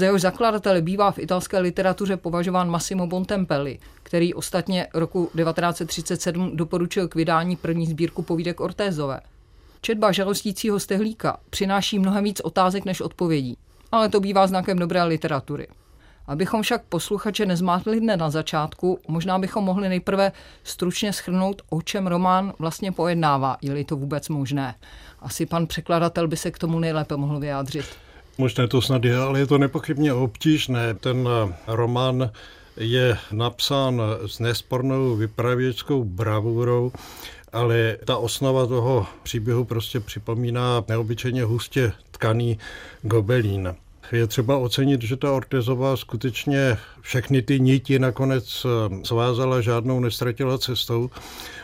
Za 0.00 0.06
jeho 0.06 0.18
zakladatele 0.18 0.82
bývá 0.82 1.10
v 1.10 1.18
italské 1.18 1.58
literatuře 1.58 2.16
považován 2.16 2.70
Massimo 2.70 3.06
Bontempelli, 3.06 3.78
který 4.02 4.34
ostatně 4.34 4.86
roku 4.94 5.30
1937 5.36 6.56
doporučil 6.56 7.08
k 7.08 7.14
vydání 7.14 7.56
první 7.56 7.86
sbírku 7.86 8.22
povídek 8.22 8.60
Ortézové. 8.60 9.20
Četba 9.80 10.12
žalostícího 10.12 10.80
stehlíka 10.80 11.40
přináší 11.50 11.98
mnohem 11.98 12.24
víc 12.24 12.40
otázek 12.40 12.84
než 12.84 13.00
odpovědí, 13.00 13.56
ale 13.92 14.08
to 14.08 14.20
bývá 14.20 14.46
znakem 14.46 14.78
dobré 14.78 15.04
literatury. 15.04 15.68
Abychom 16.26 16.62
však 16.62 16.82
posluchače 16.88 17.46
nezmátli 17.46 18.00
dne 18.00 18.16
na 18.16 18.30
začátku, 18.30 18.98
možná 19.08 19.38
bychom 19.38 19.64
mohli 19.64 19.88
nejprve 19.88 20.32
stručně 20.64 21.12
schrnout, 21.12 21.62
o 21.70 21.82
čem 21.82 22.06
román 22.06 22.52
vlastně 22.58 22.92
pojednává, 22.92 23.56
je-li 23.62 23.84
to 23.84 23.96
vůbec 23.96 24.28
možné. 24.28 24.74
Asi 25.20 25.46
pan 25.46 25.66
překladatel 25.66 26.28
by 26.28 26.36
se 26.36 26.50
k 26.50 26.58
tomu 26.58 26.78
nejlépe 26.78 27.16
mohl 27.16 27.40
vyjádřit. 27.40 28.09
Možné 28.40 28.68
to 28.68 28.80
snad 28.80 29.04
je, 29.04 29.16
ale 29.16 29.38
je 29.38 29.46
to 29.46 29.58
nepochybně 29.58 30.12
obtížné. 30.12 30.94
Ten 30.94 31.28
román 31.66 32.30
je 32.76 33.18
napsán 33.32 34.02
s 34.26 34.38
nespornou 34.38 35.16
vypravěčskou 35.16 36.04
bravurou, 36.04 36.92
ale 37.52 37.96
ta 38.04 38.16
osnova 38.16 38.66
toho 38.66 39.06
příběhu 39.22 39.64
prostě 39.64 40.00
připomíná 40.00 40.84
neobyčejně 40.88 41.44
hustě 41.44 41.92
tkaný 42.10 42.58
gobelín. 43.02 43.74
Je 44.12 44.26
třeba 44.26 44.56
ocenit, 44.56 45.02
že 45.02 45.16
ta 45.16 45.32
Ortezová 45.32 45.96
skutečně 45.96 46.78
všechny 47.00 47.42
ty 47.42 47.60
niti 47.60 47.98
nakonec 47.98 48.66
eh, 48.66 49.04
svázala, 49.04 49.60
žádnou 49.60 50.00
nestratila 50.00 50.58
cestou 50.58 51.10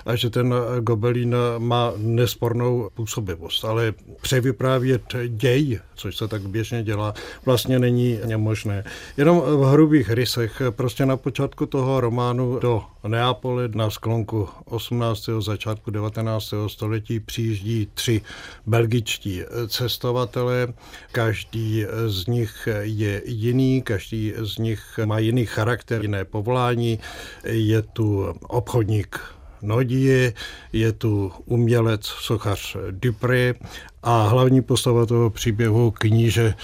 a 0.07 0.17
že 0.17 0.31
ten 0.31 0.55
gobelín 0.81 1.37
má 1.59 1.93
nespornou 1.97 2.91
působivost. 2.95 3.65
Ale 3.65 3.95
převyprávět 4.21 5.03
děj, 5.29 5.81
což 5.95 6.17
se 6.17 6.29
tak 6.29 6.43
běžně 6.43 6.83
dělá, 6.83 7.15
vlastně 7.45 7.79
není 7.79 8.19
možné. 8.37 8.85
Jenom 9.17 9.41
v 9.41 9.71
hrubých 9.71 10.11
rysech, 10.11 10.63
prostě 10.71 11.07
na 11.07 11.17
počátku 11.17 11.67
toho 11.67 12.01
románu 12.01 12.59
do 12.59 12.83
Neapole 13.09 13.69
na 13.75 13.91
sklonku 13.91 14.49
18. 14.65 15.29
začátku 15.39 15.91
19. 15.91 16.55
století 16.67 17.21
přijíždí 17.21 17.89
tři 17.95 18.23
belgičtí 18.67 19.43
cestovatelé. 19.69 20.69
Každý 21.13 21.87
z 22.07 22.27
nich 22.27 22.36
je 22.81 23.23
jiný, 23.25 23.83
každý 23.83 24.33
z 24.37 24.59
nich 24.59 25.01
má 25.05 25.19
jiný 25.19 25.47
charakter, 25.47 26.03
jiné 26.03 26.25
povolání. 26.25 26.99
Je 27.45 27.83
tu 27.83 28.27
obchodník 28.41 29.21
Nodie, 29.63 30.33
je 30.73 30.93
tu 30.93 31.33
umělec, 31.45 32.05
sochař 32.05 32.77
Dupré 32.91 33.55
a 34.03 34.29
hlavní 34.29 34.63
postava 34.63 35.07
toho 35.07 35.31
příběhu 35.31 35.91
kníže 35.91 36.55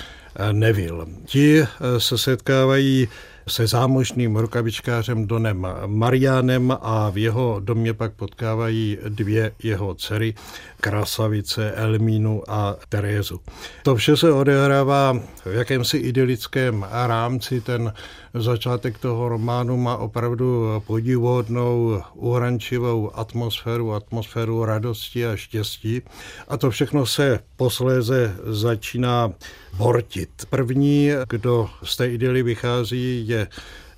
Neville. 0.52 1.06
Ti 1.24 1.64
se 1.98 2.18
setkávají 2.18 3.08
se 3.48 3.66
zámožným 3.66 4.36
rukavičkářem 4.36 5.26
Donem 5.26 5.66
Marianem 5.86 6.78
a 6.80 7.10
v 7.10 7.18
jeho 7.18 7.60
domě 7.60 7.94
pak 7.94 8.12
potkávají 8.12 8.98
dvě 9.08 9.52
jeho 9.62 9.94
dcery, 9.94 10.34
krasavice 10.80 11.72
Elmínu 11.72 12.42
a 12.48 12.76
Terézu. 12.88 13.40
To 13.82 13.96
vše 13.96 14.16
se 14.16 14.32
odehrává 14.32 15.20
v 15.44 15.52
jakémsi 15.52 15.96
idylickém 15.96 16.86
rámci. 17.06 17.60
Ten 17.60 17.92
začátek 18.34 18.98
toho 18.98 19.28
románu 19.28 19.76
má 19.76 19.96
opravdu 19.96 20.66
podivuhodnou, 20.86 22.02
uhrančivou 22.14 23.16
atmosféru, 23.18 23.92
atmosféru 23.92 24.64
radosti 24.64 25.26
a 25.26 25.36
štěstí. 25.36 26.02
A 26.48 26.56
to 26.56 26.70
všechno 26.70 27.06
se 27.06 27.40
posléze 27.56 28.36
začíná 28.44 29.32
bortit. 29.76 30.30
První, 30.50 31.10
kdo 31.28 31.70
z 31.82 31.96
té 31.96 32.08
idyly 32.08 32.42
vychází, 32.42 33.28
je 33.28 33.48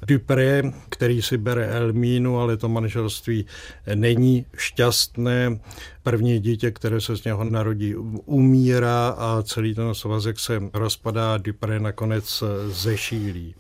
Dupré, 0.06 0.62
který 0.88 1.22
si 1.22 1.36
bere 1.36 1.66
Elmínu, 1.66 2.38
ale 2.38 2.56
to 2.56 2.68
manželství 2.68 3.46
není 3.94 4.46
šťastné. 4.56 5.60
První 6.02 6.38
dítě, 6.40 6.70
které 6.70 7.00
se 7.00 7.16
z 7.16 7.24
něho 7.24 7.44
narodí, 7.44 7.94
umírá 8.24 9.08
a 9.08 9.42
celý 9.42 9.74
ten 9.74 9.94
svazek 9.94 10.38
se 10.38 10.62
rozpadá. 10.74 11.36
Dupré 11.36 11.80
nakonec 11.80 12.42
zešílí. 12.66 13.54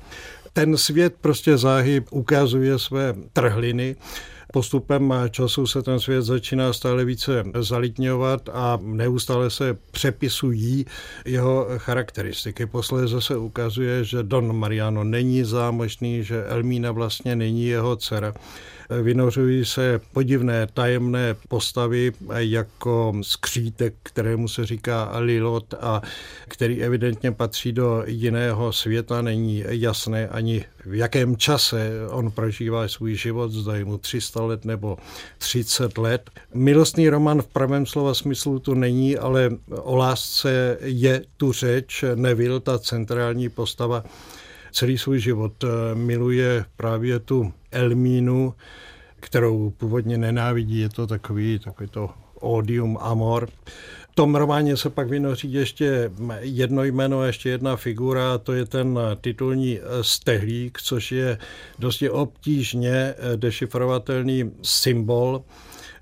Ten 0.54 0.76
svět 0.76 1.14
prostě 1.20 1.56
záhy 1.58 2.02
ukazuje 2.10 2.78
své 2.78 3.14
trhliny 3.32 3.96
postupem 4.52 5.14
času 5.30 5.66
se 5.66 5.82
ten 5.82 6.00
svět 6.00 6.22
začíná 6.22 6.72
stále 6.72 7.04
více 7.04 7.44
zalitňovat 7.60 8.48
a 8.52 8.78
neustále 8.82 9.50
se 9.50 9.76
přepisují 9.90 10.86
jeho 11.24 11.66
charakteristiky. 11.76 12.66
Posléze 12.66 13.20
se 13.20 13.36
ukazuje, 13.36 14.04
že 14.04 14.22
Don 14.22 14.56
Mariano 14.56 15.04
není 15.04 15.44
zámožný, 15.44 16.24
že 16.24 16.44
Elmína 16.44 16.92
vlastně 16.92 17.36
není 17.36 17.66
jeho 17.66 17.96
dcera 17.96 18.34
vynořují 19.02 19.64
se 19.64 20.00
podivné 20.12 20.66
tajemné 20.74 21.36
postavy 21.48 22.12
jako 22.36 23.12
skřítek, 23.22 23.94
kterému 24.02 24.48
se 24.48 24.66
říká 24.66 25.18
Lilot 25.18 25.74
a 25.80 26.02
který 26.48 26.82
evidentně 26.82 27.32
patří 27.32 27.72
do 27.72 28.02
jiného 28.06 28.72
světa. 28.72 29.22
Není 29.22 29.64
jasné 29.68 30.28
ani 30.28 30.64
v 30.86 30.94
jakém 30.94 31.36
čase 31.36 31.90
on 32.10 32.30
prožívá 32.30 32.88
svůj 32.88 33.14
život, 33.14 33.52
zda 33.52 33.72
mu 33.84 33.98
300 33.98 34.42
let 34.42 34.64
nebo 34.64 34.96
30 35.38 35.98
let. 35.98 36.30
Milostný 36.54 37.08
román 37.08 37.42
v 37.42 37.46
pravém 37.46 37.86
slova 37.86 38.14
smyslu 38.14 38.58
tu 38.58 38.74
není, 38.74 39.16
ale 39.16 39.50
o 39.70 39.96
lásce 39.96 40.78
je 40.80 41.22
tu 41.36 41.52
řeč. 41.52 42.04
Nevil, 42.14 42.60
ta 42.60 42.78
centrální 42.78 43.48
postava, 43.48 44.04
celý 44.74 44.98
svůj 44.98 45.20
život 45.20 45.64
miluje 45.94 46.64
právě 46.76 47.18
tu 47.18 47.52
Elmínu, 47.70 48.54
kterou 49.20 49.70
původně 49.70 50.18
nenávidí. 50.18 50.78
Je 50.78 50.88
to 50.88 51.06
takový, 51.06 51.58
takový 51.58 51.88
to 51.88 52.10
odium 52.40 52.98
amor. 53.00 53.48
V 54.10 54.14
tom 54.14 54.34
románě 54.34 54.76
se 54.76 54.90
pak 54.90 55.08
vynoří 55.08 55.52
ještě 55.52 56.10
jedno 56.40 56.84
jméno 56.84 57.20
a 57.20 57.26
ještě 57.26 57.48
jedna 57.48 57.76
figura, 57.76 58.38
to 58.38 58.52
je 58.52 58.64
ten 58.64 58.98
titulní 59.20 59.78
stehlík, 60.02 60.78
což 60.80 61.12
je 61.12 61.38
dosti 61.78 62.10
obtížně 62.10 63.14
dešifrovatelný 63.36 64.50
symbol, 64.62 65.42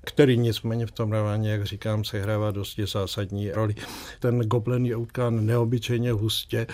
který 0.05 0.37
nicméně 0.37 0.85
v 0.85 0.91
tom 0.91 1.11
románě, 1.11 1.51
jak 1.51 1.65
říkám, 1.65 2.03
sehrává 2.03 2.51
dosti 2.51 2.85
zásadní 2.85 3.51
roli. 3.51 3.75
Ten 4.19 4.39
goblin 4.39 4.85
je 4.85 4.95
utkán 4.95 5.45
neobyčejně 5.45 6.11
hustě 6.11 6.67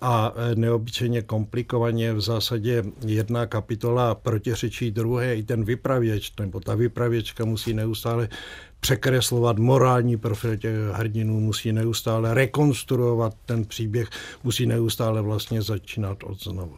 a 0.00 0.32
e, 0.36 0.54
neobyčejně 0.54 1.22
komplikovaně 1.22 2.12
v 2.12 2.20
zásadě 2.20 2.84
jedna 3.06 3.46
kapitola 3.46 4.14
protiřečí 4.14 4.90
druhé. 4.90 5.36
I 5.36 5.42
ten 5.42 5.64
vypravěč, 5.64 6.32
nebo 6.40 6.60
ta 6.60 6.74
vypravěčka 6.74 7.44
musí 7.44 7.74
neustále 7.74 8.28
překreslovat 8.80 9.58
morální 9.58 10.16
profil 10.16 10.56
těch 10.56 10.76
hrdinů, 10.92 11.40
musí 11.40 11.72
neustále 11.72 12.34
rekonstruovat 12.34 13.34
ten 13.46 13.64
příběh, 13.64 14.08
musí 14.44 14.66
neustále 14.66 15.22
vlastně 15.22 15.62
začínat 15.62 16.22
od 16.24 16.42
znovu. 16.42 16.76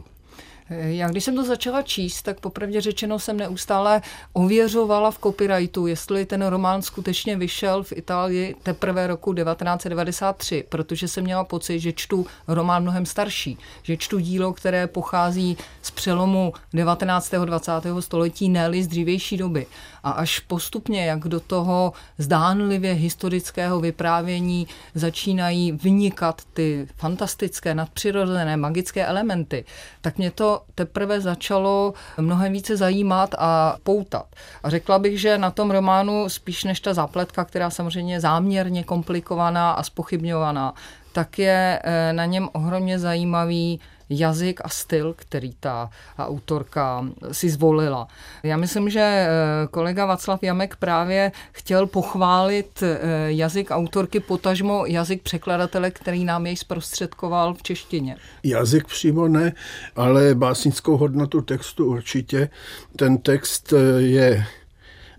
Já 0.70 1.08
když 1.08 1.24
jsem 1.24 1.36
to 1.36 1.44
začala 1.44 1.82
číst, 1.82 2.22
tak 2.22 2.40
popravdě 2.40 2.80
řečeno 2.80 3.18
jsem 3.18 3.36
neustále 3.36 4.02
ověřovala 4.32 5.10
v 5.10 5.18
copyrightu, 5.18 5.86
jestli 5.86 6.26
ten 6.26 6.46
román 6.46 6.82
skutečně 6.82 7.36
vyšel 7.36 7.82
v 7.82 7.92
Itálii 7.92 8.56
teprve 8.62 9.06
roku 9.06 9.34
1993, 9.34 10.64
protože 10.68 11.08
jsem 11.08 11.24
měla 11.24 11.44
pocit, 11.44 11.80
že 11.80 11.92
čtu 11.92 12.26
román 12.48 12.82
mnohem 12.82 13.06
starší, 13.06 13.58
že 13.82 13.96
čtu 13.96 14.18
dílo, 14.18 14.52
které 14.52 14.86
pochází 14.86 15.56
z 15.82 15.90
přelomu 15.90 16.52
19. 16.74 17.34
a 17.34 17.44
20. 17.44 17.72
století, 18.00 18.48
ne 18.48 18.68
z 18.82 18.86
dřívější 18.86 19.36
doby. 19.36 19.66
A 20.04 20.10
až 20.10 20.38
postupně, 20.38 21.06
jak 21.06 21.18
do 21.18 21.40
toho 21.40 21.92
zdánlivě 22.18 22.92
historického 22.92 23.80
vyprávění 23.80 24.66
začínají 24.94 25.72
vynikat 25.72 26.42
ty 26.52 26.88
fantastické, 26.96 27.74
nadpřirozené, 27.74 28.56
magické 28.56 29.06
elementy, 29.06 29.64
tak 30.00 30.18
mě 30.18 30.30
to 30.30 30.62
teprve 30.74 31.20
začalo 31.20 31.94
mnohem 32.20 32.52
více 32.52 32.76
zajímat 32.76 33.34
a 33.38 33.76
poutat. 33.82 34.26
A 34.62 34.70
řekla 34.70 34.98
bych, 34.98 35.20
že 35.20 35.38
na 35.38 35.50
tom 35.50 35.70
románu 35.70 36.28
spíš 36.28 36.64
než 36.64 36.80
ta 36.80 36.94
zápletka, 36.94 37.44
která 37.44 37.70
samozřejmě 37.70 38.14
je 38.14 38.20
záměrně 38.20 38.84
komplikovaná 38.84 39.70
a 39.70 39.82
spochybňovaná, 39.82 40.74
tak 41.12 41.38
je 41.38 41.80
eh, 41.84 42.12
na 42.12 42.24
něm 42.24 42.48
ohromně 42.52 42.98
zajímavý 42.98 43.80
jazyk 44.10 44.60
a 44.64 44.68
styl, 44.68 45.14
který 45.16 45.52
ta 45.60 45.90
autorka 46.18 47.04
si 47.32 47.50
zvolila. 47.50 48.08
Já 48.42 48.56
myslím, 48.56 48.90
že 48.90 49.00
eh, 49.00 49.28
kolega 49.70 50.06
Václav 50.06 50.42
Jamek 50.42 50.76
právě 50.76 51.32
chtěl 51.52 51.86
pochválit 51.86 52.82
eh, 52.82 52.98
jazyk 53.26 53.70
autorky, 53.70 54.20
potažmo 54.20 54.86
jazyk 54.86 55.22
překladatele, 55.22 55.90
který 55.90 56.24
nám 56.24 56.46
jej 56.46 56.56
zprostředkoval 56.56 57.54
v 57.54 57.62
češtině. 57.62 58.16
Jazyk 58.44 58.86
přímo 58.86 59.28
ne, 59.28 59.52
ale 59.96 60.34
básnickou 60.34 60.96
hodnotu 60.96 61.40
textu 61.40 61.86
určitě. 61.86 62.48
Ten 62.96 63.18
text 63.18 63.72
je 63.98 64.46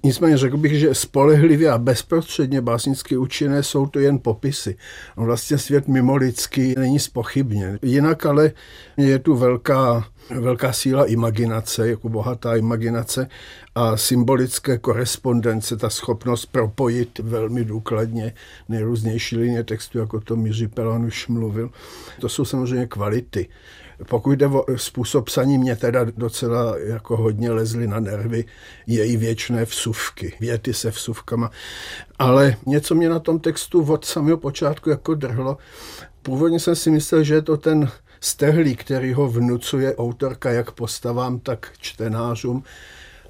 Nicméně 0.03 0.38
řekl 0.38 0.57
bych, 0.57 0.79
že 0.79 0.95
spolehlivě 0.95 1.71
a 1.71 1.77
bezprostředně 1.77 2.62
básnicky 2.62 3.17
účinné 3.17 3.63
jsou 3.63 3.88
to 3.88 3.99
jen 3.99 4.19
popisy. 4.19 4.77
Vlastně 5.15 5.57
svět 5.57 5.88
mimolidský 5.88 6.75
není 6.77 6.99
spochybněn. 6.99 7.79
Jinak 7.81 8.25
ale 8.25 8.51
je 8.97 9.19
tu 9.19 9.35
velká, 9.35 10.07
velká 10.39 10.73
síla 10.73 11.05
imaginace, 11.05 11.89
jako 11.89 12.09
bohatá 12.09 12.55
imaginace 12.55 13.27
a 13.75 13.97
symbolické 13.97 14.77
korespondence, 14.77 15.77
ta 15.77 15.89
schopnost 15.89 16.45
propojit 16.45 17.19
velmi 17.19 17.65
důkladně 17.65 18.33
nejrůznější 18.69 19.38
linie 19.38 19.63
textu, 19.63 19.99
jako 19.99 20.19
to 20.19 20.35
Míři 20.35 20.67
Pelan 20.67 21.05
už 21.05 21.27
mluvil. 21.27 21.71
To 22.19 22.29
jsou 22.29 22.45
samozřejmě 22.45 22.85
kvality. 22.85 23.47
Pokud 24.07 24.31
jde 24.31 24.47
o 24.47 24.65
způsob 24.75 25.25
psaní, 25.25 25.57
mě 25.57 25.75
teda 25.75 26.03
docela 26.03 26.77
jako 26.77 27.17
hodně 27.17 27.51
lezly 27.51 27.88
na 27.88 27.99
nervy 27.99 28.45
její 28.88 29.17
věčné 29.17 29.65
vsuvky, 29.65 30.33
věty 30.39 30.73
se 30.73 30.89
vsuvkama. 30.89 31.51
Ale 32.19 32.55
něco 32.65 32.95
mě 32.95 33.09
na 33.09 33.19
tom 33.19 33.39
textu 33.39 33.93
od 33.93 34.05
samého 34.05 34.38
počátku 34.38 34.89
jako 34.89 35.15
drhlo. 35.15 35.57
Původně 36.21 36.59
jsem 36.59 36.75
si 36.75 36.91
myslel, 36.91 37.23
že 37.23 37.33
je 37.33 37.41
to 37.41 37.57
ten 37.57 37.89
stehlí, 38.19 38.75
který 38.75 39.13
ho 39.13 39.27
vnucuje 39.27 39.95
autorka 39.95 40.51
jak 40.51 40.71
postavám, 40.71 41.39
tak 41.39 41.71
čtenářům, 41.79 42.63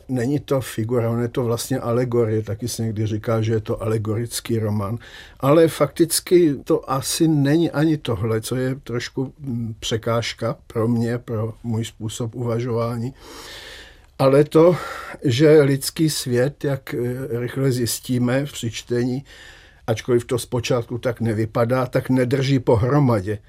není 0.09 0.39
to 0.39 0.61
figura, 0.61 1.09
on 1.09 1.21
je 1.21 1.27
to 1.27 1.43
vlastně 1.43 1.79
alegorie, 1.79 2.43
taky 2.43 2.67
se 2.67 2.83
někdy 2.83 3.07
říká, 3.07 3.41
že 3.41 3.53
je 3.53 3.59
to 3.59 3.83
alegorický 3.83 4.59
román, 4.59 4.97
ale 5.39 5.67
fakticky 5.67 6.55
to 6.63 6.91
asi 6.91 7.27
není 7.27 7.71
ani 7.71 7.97
tohle, 7.97 8.41
co 8.41 8.55
je 8.55 8.75
trošku 8.75 9.33
mm, 9.39 9.75
překážka 9.79 10.57
pro 10.67 10.87
mě, 10.87 11.17
pro 11.17 11.53
můj 11.63 11.85
způsob 11.85 12.35
uvažování. 12.35 13.13
Ale 14.19 14.43
to, 14.43 14.77
že 15.23 15.61
lidský 15.61 16.09
svět, 16.09 16.63
jak 16.63 16.93
eh, 16.93 17.39
rychle 17.39 17.71
zjistíme 17.71 18.45
v 18.45 18.51
přičtení, 18.51 19.23
ačkoliv 19.87 20.25
to 20.25 20.39
zpočátku 20.39 20.97
tak 20.97 21.21
nevypadá, 21.21 21.85
tak 21.85 22.09
nedrží 22.09 22.59
pohromadě. 22.59 23.39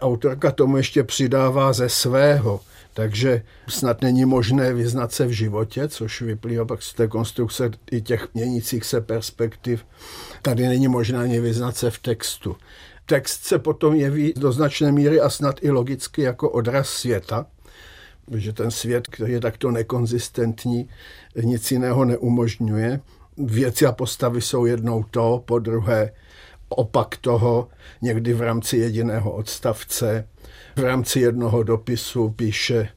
Autorka 0.00 0.50
tomu 0.50 0.76
ještě 0.76 1.04
přidává 1.04 1.72
ze 1.72 1.88
svého– 1.88 2.60
takže 2.94 3.42
snad 3.68 4.02
není 4.02 4.24
možné 4.24 4.74
vyznat 4.74 5.12
se 5.12 5.26
v 5.26 5.30
životě, 5.30 5.88
což 5.88 6.22
vyplývá 6.22 6.64
pak 6.64 6.82
z 6.82 6.94
té 6.94 7.08
konstrukce 7.08 7.70
i 7.90 8.00
těch 8.00 8.34
měnících 8.34 8.84
se 8.84 9.00
perspektiv. 9.00 9.86
Tady 10.42 10.68
není 10.68 10.88
možné 10.88 11.18
ani 11.18 11.40
vyznat 11.40 11.76
se 11.76 11.90
v 11.90 11.98
textu. 11.98 12.56
Text 13.06 13.44
se 13.44 13.58
potom 13.58 13.94
jeví 13.94 14.34
do 14.36 14.52
značné 14.52 14.92
míry 14.92 15.20
a 15.20 15.30
snad 15.30 15.56
i 15.62 15.70
logicky 15.70 16.22
jako 16.22 16.50
odraz 16.50 16.88
světa, 16.88 17.46
že 18.36 18.52
ten 18.52 18.70
svět, 18.70 19.06
který 19.06 19.32
je 19.32 19.40
takto 19.40 19.70
nekonzistentní, 19.70 20.88
nic 21.42 21.72
jiného 21.72 22.04
neumožňuje. 22.04 23.00
Věci 23.36 23.86
a 23.86 23.92
postavy 23.92 24.40
jsou 24.40 24.66
jednou 24.66 25.04
to, 25.10 25.42
po 25.46 25.58
druhé 25.58 26.10
opak 26.68 27.16
toho, 27.16 27.68
někdy 28.02 28.32
v 28.32 28.40
rámci 28.40 28.76
jediného 28.76 29.32
odstavce, 29.32 30.28
v 30.76 30.80
rámci 30.80 31.20
jednoho 31.20 31.62
dopisu 31.62 32.30
píše 32.30 32.88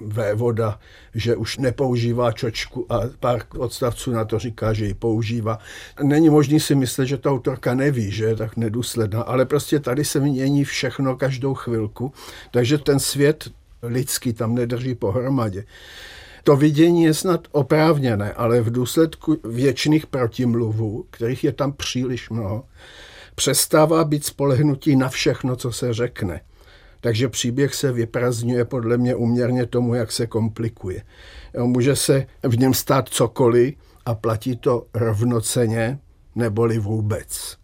vévoda, 0.00 0.78
že 1.14 1.36
už 1.36 1.58
nepoužívá 1.58 2.32
čočku 2.32 2.86
a 2.92 3.00
pár 3.20 3.42
odstavců 3.58 4.10
na 4.10 4.24
to 4.24 4.38
říká, 4.38 4.72
že 4.72 4.86
ji 4.86 4.94
používá. 4.94 5.58
Není 6.02 6.30
možný 6.30 6.60
si 6.60 6.74
myslet, 6.74 7.06
že 7.06 7.18
ta 7.18 7.30
autorka 7.30 7.74
neví, 7.74 8.10
že 8.10 8.24
je 8.24 8.36
tak 8.36 8.56
nedůsledná, 8.56 9.22
ale 9.22 9.44
prostě 9.44 9.80
tady 9.80 10.04
se 10.04 10.20
mění 10.20 10.64
všechno 10.64 11.16
každou 11.16 11.54
chvilku, 11.54 12.12
takže 12.50 12.78
ten 12.78 13.00
svět 13.00 13.48
lidský 13.82 14.32
tam 14.32 14.54
nedrží 14.54 14.94
pohromadě. 14.94 15.64
To 16.44 16.56
vidění 16.56 17.04
je 17.04 17.14
snad 17.14 17.48
oprávněné, 17.52 18.32
ale 18.32 18.60
v 18.60 18.70
důsledku 18.70 19.36
věčných 19.44 20.06
protimluvů, 20.06 21.06
kterých 21.10 21.44
je 21.44 21.52
tam 21.52 21.72
příliš 21.72 22.30
mnoho, 22.30 22.64
přestává 23.34 24.04
být 24.04 24.24
spolehnutí 24.24 24.96
na 24.96 25.08
všechno, 25.08 25.56
co 25.56 25.72
se 25.72 25.94
řekne. 25.94 26.40
Takže 27.06 27.28
příběh 27.28 27.74
se 27.74 27.92
vyprazňuje 27.92 28.64
podle 28.64 28.98
mě 28.98 29.14
uměrně 29.14 29.66
tomu, 29.66 29.94
jak 29.94 30.12
se 30.12 30.26
komplikuje. 30.26 31.02
Může 31.62 31.96
se 31.96 32.26
v 32.42 32.58
něm 32.58 32.74
stát 32.74 33.08
cokoliv 33.08 33.74
a 34.06 34.14
platí 34.14 34.56
to 34.56 34.86
rovnoceně 34.94 35.98
neboli 36.34 36.78
vůbec. 36.78 37.56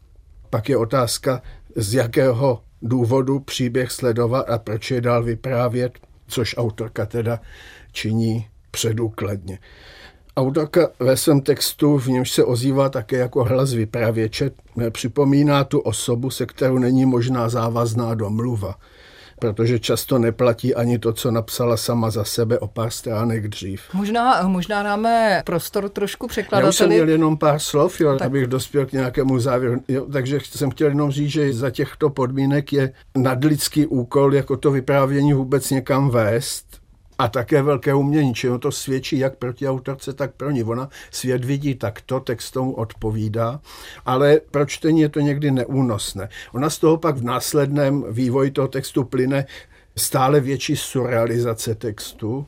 Pak 0.50 0.68
je 0.68 0.76
otázka, 0.76 1.42
z 1.76 1.94
jakého 1.94 2.62
důvodu 2.82 3.40
příběh 3.40 3.90
sledovat 3.90 4.50
a 4.50 4.58
proč 4.58 4.90
je 4.90 5.00
dál 5.00 5.22
vyprávět, 5.22 5.98
což 6.26 6.54
autorka 6.58 7.06
teda 7.06 7.40
činí 7.92 8.46
předůkladně. 8.70 9.58
Autorka 10.36 10.88
ve 11.00 11.16
svém 11.16 11.40
textu, 11.40 11.98
v 11.98 12.06
němž 12.06 12.30
se 12.30 12.44
ozývá 12.44 12.88
také 12.88 13.16
jako 13.16 13.44
hlas 13.44 13.72
vypravěče, 13.72 14.50
připomíná 14.90 15.64
tu 15.64 15.78
osobu, 15.78 16.30
se 16.30 16.46
kterou 16.46 16.78
není 16.78 17.06
možná 17.06 17.48
závazná 17.48 18.14
domluva 18.14 18.74
protože 19.42 19.78
často 19.78 20.18
neplatí 20.18 20.74
ani 20.74 20.98
to, 20.98 21.12
co 21.12 21.30
napsala 21.30 21.76
sama 21.76 22.10
za 22.10 22.24
sebe 22.24 22.58
o 22.58 22.66
pár 22.66 22.90
stránek 22.90 23.48
dřív. 23.48 23.82
Možná, 23.92 24.48
možná 24.48 24.82
dáme 24.82 25.42
prostor 25.46 25.88
trošku 25.88 26.26
překladateli. 26.26 26.66
Já 26.66 26.70
už 26.70 26.76
jsem 26.76 26.88
měl 26.88 27.08
jenom 27.08 27.36
pár 27.36 27.58
slov, 27.58 28.00
jo, 28.00 28.16
tak. 28.18 28.26
abych 28.26 28.46
dospěl 28.46 28.86
k 28.86 28.92
nějakému 28.92 29.38
závěru. 29.38 29.82
Jo, 29.88 30.06
takže 30.12 30.38
jsem 30.44 30.70
chtěl 30.70 30.88
jenom 30.88 31.10
říct, 31.10 31.30
že 31.30 31.52
za 31.52 31.70
těchto 31.70 32.10
podmínek 32.10 32.72
je 32.72 32.92
nadlidský 33.16 33.86
úkol 33.86 34.34
jako 34.34 34.56
to 34.56 34.70
vyprávění 34.70 35.32
vůbec 35.32 35.70
někam 35.70 36.10
vést 36.10 36.71
a 37.22 37.28
také 37.28 37.62
velké 37.62 37.94
umění, 37.94 38.34
čili 38.34 38.58
to 38.58 38.72
svědčí 38.72 39.18
jak 39.18 39.36
proti 39.36 39.68
autorce, 39.68 40.12
tak 40.12 40.34
pro 40.34 40.50
ní. 40.50 40.64
Ona 40.64 40.88
svět 41.10 41.44
vidí 41.44 41.74
takto, 41.74 42.20
text 42.20 42.50
tomu 42.50 42.72
odpovídá, 42.72 43.60
ale 44.06 44.40
pro 44.50 44.66
čtení 44.66 45.00
je 45.00 45.08
to 45.08 45.20
někdy 45.20 45.50
neúnosné. 45.50 46.28
Ona 46.52 46.70
z 46.70 46.78
toho 46.78 46.96
pak 46.96 47.16
v 47.16 47.24
následném 47.24 48.04
vývoji 48.10 48.50
toho 48.50 48.68
textu 48.68 49.04
plyne 49.04 49.46
stále 49.96 50.40
větší 50.40 50.76
surrealizace 50.76 51.74
textu. 51.74 52.46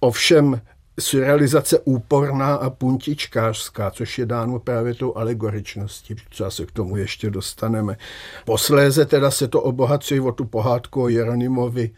Ovšem 0.00 0.60
surrealizace 1.00 1.78
úporná 1.78 2.54
a 2.54 2.70
puntičkářská, 2.70 3.90
což 3.90 4.18
je 4.18 4.26
dáno 4.26 4.58
právě 4.58 4.94
tou 4.94 5.16
alegoričností, 5.16 6.16
co 6.30 6.50
se 6.50 6.66
k 6.66 6.72
tomu 6.72 6.96
ještě 6.96 7.30
dostaneme. 7.30 7.96
Posléze 8.44 9.06
teda 9.06 9.30
se 9.30 9.48
to 9.48 9.62
obohacuje 9.62 10.20
o 10.20 10.32
tu 10.32 10.44
pohádku 10.44 11.02
o 11.02 11.08
Jeronimovi 11.08 11.90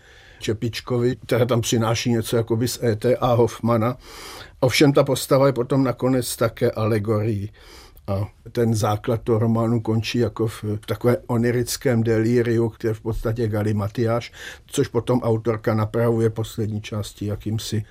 Čepičkovi, 0.44 1.16
která 1.16 1.44
tam 1.44 1.60
přináší 1.60 2.10
něco 2.10 2.36
jako 2.36 2.58
z 2.66 2.82
E.T.A. 2.82 3.34
Hoffmana. 3.34 3.96
Ovšem 4.60 4.92
ta 4.92 5.04
postava 5.04 5.46
je 5.46 5.52
potom 5.52 5.84
nakonec 5.84 6.36
také 6.36 6.70
alegorií. 6.70 7.52
A 8.06 8.28
ten 8.52 8.74
základ 8.74 9.22
toho 9.22 9.38
románu 9.38 9.80
končí 9.80 10.18
jako 10.18 10.46
v 10.46 10.64
takové 10.86 11.16
onirickém 11.26 12.02
delíriu, 12.02 12.68
které 12.68 12.94
v 12.94 13.00
podstatě 13.00 13.48
galimatiáš, 13.48 14.32
což 14.66 14.88
potom 14.88 15.22
autorka 15.22 15.74
napravuje 15.74 16.30
poslední 16.30 16.80
části 16.80 17.26
jakýmsi 17.26 17.84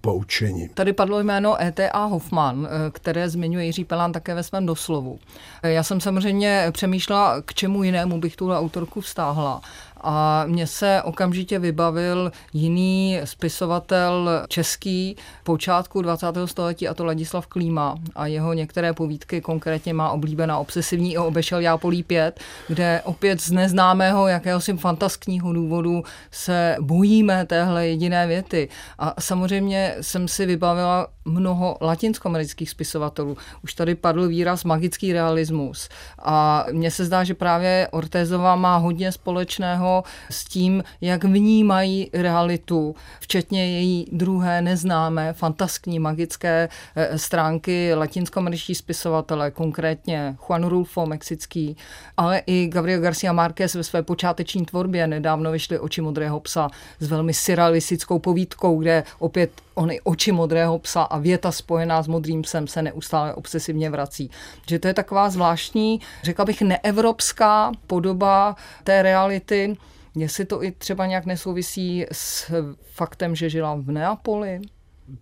poučení. 0.00 0.68
Tady 0.68 0.92
padlo 0.92 1.20
jméno 1.20 1.62
E.T.A. 1.62 2.04
Hoffman, 2.04 2.68
eh, 2.70 2.90
které 2.90 3.28
zmiňuje 3.28 3.64
Jiří 3.64 3.84
Pelán 3.84 4.12
také 4.12 4.34
ve 4.34 4.42
svém 4.42 4.66
doslovu. 4.66 5.18
Eh, 5.62 5.72
já 5.72 5.82
jsem 5.82 6.00
samozřejmě 6.00 6.66
přemýšlela, 6.72 7.42
k 7.42 7.54
čemu 7.54 7.82
jinému 7.82 8.20
bych 8.20 8.36
tuhle 8.36 8.58
autorku 8.58 9.00
vztáhla. 9.00 9.60
A 10.00 10.44
mně 10.46 10.66
se 10.66 11.02
okamžitě 11.04 11.58
vybavil 11.58 12.32
jiný 12.52 13.20
spisovatel 13.24 14.30
český 14.48 15.16
počátku 15.44 16.02
20. 16.02 16.26
století, 16.44 16.88
a 16.88 16.94
to 16.94 17.04
Ladislav 17.04 17.46
Klíma. 17.46 17.94
A 18.14 18.26
jeho 18.26 18.52
některé 18.52 18.92
povídky 18.92 19.40
konkrétně 19.40 19.94
má 19.94 20.10
oblíbená 20.10 20.58
obsesivní 20.58 21.12
i 21.12 21.18
obešel 21.18 21.60
Jápolí 21.60 22.02
5, 22.02 22.40
kde 22.68 23.02
opět 23.04 23.40
z 23.40 23.50
neznámého 23.50 24.28
jakéhosi 24.28 24.76
fantaskního 24.76 25.52
důvodu 25.52 26.02
se 26.30 26.76
bojíme 26.80 27.46
téhle 27.46 27.88
jediné 27.88 28.26
věty. 28.26 28.68
A 28.98 29.14
samozřejmě 29.20 29.94
jsem 30.00 30.28
si 30.28 30.46
vybavila 30.46 31.06
mnoho 31.24 31.76
latinskoamerických 31.80 32.70
spisovatelů. 32.70 33.36
Už 33.64 33.74
tady 33.74 33.94
padl 33.94 34.28
výraz 34.28 34.64
magický 34.64 35.12
realismus. 35.12 35.88
A 36.22 36.66
mně 36.72 36.90
se 36.90 37.04
zdá, 37.04 37.24
že 37.24 37.34
právě 37.34 37.88
Ortézová 37.90 38.56
má 38.56 38.76
hodně 38.76 39.12
společného 39.12 39.87
spojeno 39.88 40.02
s 40.30 40.44
tím, 40.44 40.84
jak 41.00 41.24
vnímají 41.24 42.10
realitu, 42.12 42.94
včetně 43.20 43.70
její 43.70 44.06
druhé 44.12 44.62
neznámé, 44.62 45.32
fantaskní, 45.32 45.98
magické 45.98 46.68
eh, 46.96 47.18
stránky 47.18 47.94
latinskoameričtí 47.94 48.74
spisovatele, 48.74 49.50
konkrétně 49.50 50.36
Juan 50.46 50.64
Rulfo, 50.64 51.06
mexický, 51.06 51.76
ale 52.16 52.42
i 52.46 52.68
Gabriel 52.68 53.00
Garcia 53.00 53.32
Márquez 53.32 53.74
ve 53.74 53.84
své 53.84 54.02
počáteční 54.02 54.64
tvorbě 54.64 55.06
nedávno 55.06 55.52
vyšly 55.52 55.78
Oči 55.78 56.00
modrého 56.00 56.40
psa 56.40 56.70
s 57.00 57.08
velmi 57.08 57.34
surrealistickou 57.34 58.18
povídkou, 58.18 58.78
kde 58.78 59.04
opět 59.18 59.50
ony 59.78 60.00
oči 60.00 60.32
modrého 60.32 60.78
psa 60.78 61.02
a 61.02 61.18
věta 61.18 61.52
spojená 61.52 62.02
s 62.02 62.08
modrým 62.08 62.42
psem 62.42 62.66
se 62.66 62.82
neustále 62.82 63.34
obsesivně 63.34 63.90
vrací. 63.90 64.30
Že 64.68 64.78
to 64.78 64.88
je 64.88 64.94
taková 64.94 65.30
zvláštní, 65.30 66.00
řekla 66.22 66.44
bych, 66.44 66.62
neevropská 66.62 67.72
podoba 67.86 68.56
té 68.84 69.02
reality, 69.02 69.76
jestli 70.14 70.44
to 70.44 70.64
i 70.64 70.72
třeba 70.72 71.06
nějak 71.06 71.26
nesouvisí 71.26 72.06
s 72.12 72.52
faktem, 72.92 73.34
že 73.34 73.50
žila 73.50 73.74
v 73.74 73.90
Neapoli? 73.90 74.60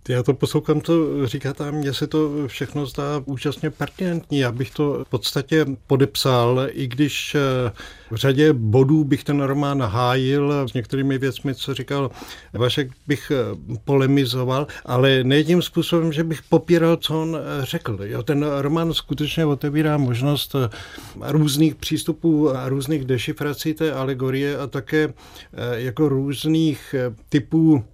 Já 0.09 0.22
to 0.22 0.35
poslouchám, 0.35 0.83
co 0.83 1.27
říkáte, 1.27 1.68
a 1.68 1.70
mně 1.70 1.94
se 1.94 2.07
to 2.07 2.31
všechno 2.46 2.87
zdá 2.87 3.22
úžasně 3.25 3.70
pertinentní. 3.70 4.38
Já 4.38 4.53
bych 4.53 4.70
to 4.70 5.05
v 5.05 5.09
podstatě 5.09 5.66
podepsal, 5.87 6.66
i 6.70 6.87
když 6.87 7.35
eh, 7.35 7.72
v 8.11 8.16
řadě 8.16 8.53
bodů 8.53 9.05
bych 9.05 9.25
ten 9.25 9.40
román 9.40 9.83
hájil, 9.83 10.68
s 10.68 10.72
některými 10.72 11.18
věcmi, 11.18 11.55
co 11.55 11.75
říkal 11.75 12.11
Vašek, 12.53 12.90
bych 13.07 13.31
eh, 13.31 13.57
polemizoval, 13.85 14.66
ale 14.85 15.25
ne 15.25 15.44
tím 15.44 15.62
způsobem, 15.62 16.12
že 16.12 16.25
bych 16.25 16.42
popíral, 16.42 16.96
co 16.96 17.22
on 17.22 17.37
eh, 17.37 17.64
řekl. 17.64 17.99
Jo, 18.03 18.22
ten 18.22 18.46
román 18.59 18.94
skutečně 18.94 19.46
otevírá 19.46 19.96
možnost 19.96 20.57
různých 21.20 21.75
přístupů 21.75 22.57
a 22.57 22.68
různých 22.68 23.05
dešifrací 23.05 23.75
té 23.75 23.92
alegorie 23.92 24.59
a 24.59 24.66
také 24.66 25.12
jako 25.77 26.09
různých 26.09 26.94
typů 27.29 27.85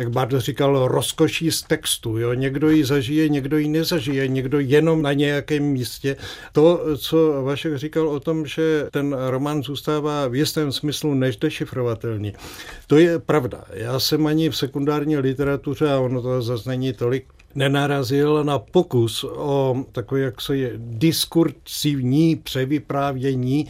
jak 0.00 0.10
Bardo 0.10 0.40
říkal, 0.40 0.88
rozkoší 0.88 1.50
z 1.50 1.62
textu. 1.62 2.18
Jo? 2.18 2.34
Někdo 2.34 2.70
ji 2.70 2.84
zažije, 2.84 3.28
někdo 3.28 3.58
ji 3.58 3.68
nezažije, 3.68 4.28
někdo 4.28 4.60
jenom 4.60 5.02
na 5.02 5.12
nějakém 5.12 5.62
místě. 5.62 6.16
To, 6.52 6.80
co 6.96 7.42
Vašek 7.42 7.76
říkal 7.76 8.08
o 8.08 8.20
tom, 8.20 8.46
že 8.46 8.86
ten 8.90 9.16
román 9.28 9.62
zůstává 9.62 10.28
v 10.28 10.34
jistém 10.34 10.72
smyslu 10.72 11.14
než 11.14 11.36
dešifrovatelný, 11.36 12.34
to 12.86 12.96
je 12.96 13.18
pravda. 13.18 13.64
Já 13.72 14.00
jsem 14.00 14.26
ani 14.26 14.50
v 14.50 14.56
sekundární 14.56 15.16
literatuře, 15.16 15.92
a 15.92 15.98
ono 15.98 16.22
to 16.22 16.42
zase 16.42 16.68
není 16.68 16.92
tolik 16.92 17.24
nenarazil 17.54 18.44
na 18.44 18.58
pokus 18.58 19.24
o 19.24 19.84
takové, 19.92 20.20
jak 20.20 20.40
se 20.40 20.56
je, 20.56 20.72
diskursivní 20.76 22.36
převyprávění 22.36 23.66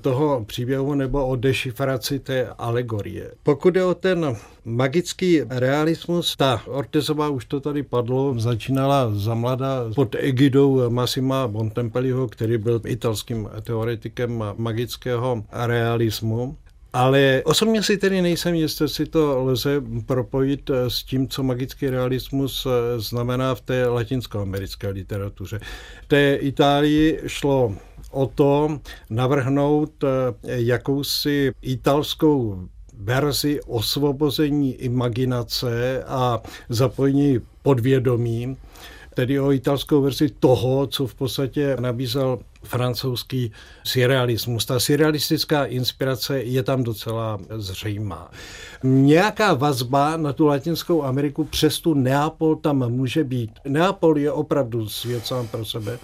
toho 0.00 0.44
příběhu 0.44 0.94
nebo 0.94 1.26
o 1.26 1.36
dešifraci 1.36 2.18
té 2.18 2.48
alegorie. 2.58 3.30
Pokud 3.42 3.76
je 3.76 3.84
o 3.84 3.94
ten 3.94 4.36
magický 4.64 5.40
realismus, 5.48 6.36
ta 6.36 6.62
Ortezová, 6.66 7.28
už 7.28 7.44
to 7.44 7.60
tady 7.60 7.82
padlo, 7.82 8.34
začínala 8.38 9.10
za 9.14 9.34
mlada 9.34 9.84
pod 9.94 10.14
egidou 10.18 10.90
Massima 10.90 11.48
Bontempelliho, 11.48 12.28
který 12.28 12.58
byl 12.58 12.80
italským 12.86 13.48
teoretikem 13.62 14.44
magického 14.56 15.44
realismu. 15.52 16.56
Ale 16.94 17.42
osobně 17.44 17.82
si 17.82 17.96
tedy 17.96 18.22
nejsem 18.22 18.54
jistý, 18.54 18.84
jestli 18.84 19.06
to 19.06 19.44
lze 19.44 19.82
propojit 20.06 20.70
s 20.88 21.02
tím, 21.02 21.28
co 21.28 21.42
magický 21.42 21.90
realismus 21.90 22.66
znamená 22.96 23.54
v 23.54 23.60
té 23.60 23.86
latinskoamerické 23.86 24.88
literatuře. 24.88 25.60
V 26.02 26.06
té 26.06 26.34
Itálii 26.34 27.20
šlo 27.26 27.74
o 28.10 28.26
to 28.26 28.78
navrhnout 29.10 30.04
jakousi 30.42 31.52
italskou 31.62 32.68
verzi 32.98 33.60
osvobození 33.66 34.74
imaginace 34.74 36.04
a 36.06 36.42
zapojení 36.68 37.40
podvědomí, 37.62 38.56
tedy 39.14 39.40
o 39.40 39.52
italskou 39.52 40.02
verzi 40.02 40.28
toho, 40.28 40.86
co 40.86 41.06
v 41.06 41.14
podstatě 41.14 41.76
nabízel 41.80 42.38
francouzský 42.62 43.52
surrealismus. 43.84 44.66
Ta 44.66 44.80
surrealistická 44.80 45.64
inspirace 45.64 46.42
je 46.42 46.62
tam 46.62 46.82
docela 46.82 47.38
zřejmá. 47.56 48.30
Nějaká 48.82 49.54
vazba 49.54 50.16
na 50.16 50.32
tu 50.32 50.46
Latinskou 50.46 51.02
Ameriku 51.02 51.44
přes 51.44 51.78
tu 51.78 51.94
Neapol 51.94 52.56
tam 52.56 52.90
může 52.90 53.24
být. 53.24 53.50
Neapol 53.64 54.18
je 54.18 54.32
opravdu 54.32 54.88
svět 54.88 55.26
sám 55.26 55.48
pro 55.48 55.64
sebe. 55.64 55.98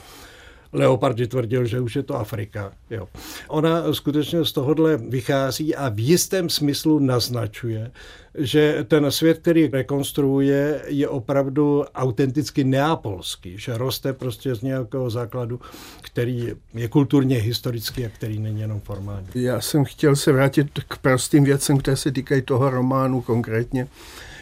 Leopardi 0.72 1.26
tvrdil, 1.26 1.64
že 1.64 1.80
už 1.80 1.96
je 1.96 2.02
to 2.02 2.14
Afrika. 2.14 2.72
Jo. 2.90 3.08
Ona 3.48 3.92
skutečně 3.92 4.44
z 4.44 4.52
tohohle 4.52 4.96
vychází 4.96 5.74
a 5.76 5.88
v 5.88 5.98
jistém 5.98 6.48
smyslu 6.48 6.98
naznačuje, 6.98 7.90
že 8.38 8.84
ten 8.88 9.10
svět, 9.10 9.38
který 9.38 9.66
rekonstruuje, 9.66 10.82
je 10.86 11.08
opravdu 11.08 11.84
autenticky 11.94 12.64
neapolský, 12.64 13.58
že 13.58 13.78
roste 13.78 14.12
prostě 14.12 14.54
z 14.54 14.62
nějakého 14.62 15.10
základu, 15.10 15.60
který 16.00 16.52
je 16.74 16.88
kulturně 16.88 17.36
historický 17.36 18.06
a 18.06 18.08
který 18.08 18.38
není 18.38 18.60
jenom 18.60 18.80
formální. 18.80 19.26
Já 19.34 19.60
jsem 19.60 19.84
chtěl 19.84 20.16
se 20.16 20.32
vrátit 20.32 20.66
k 20.88 20.98
prostým 20.98 21.44
věcem, 21.44 21.78
které 21.78 21.96
se 21.96 22.12
týkají 22.12 22.42
toho 22.42 22.70
románu 22.70 23.22
konkrétně. 23.22 23.88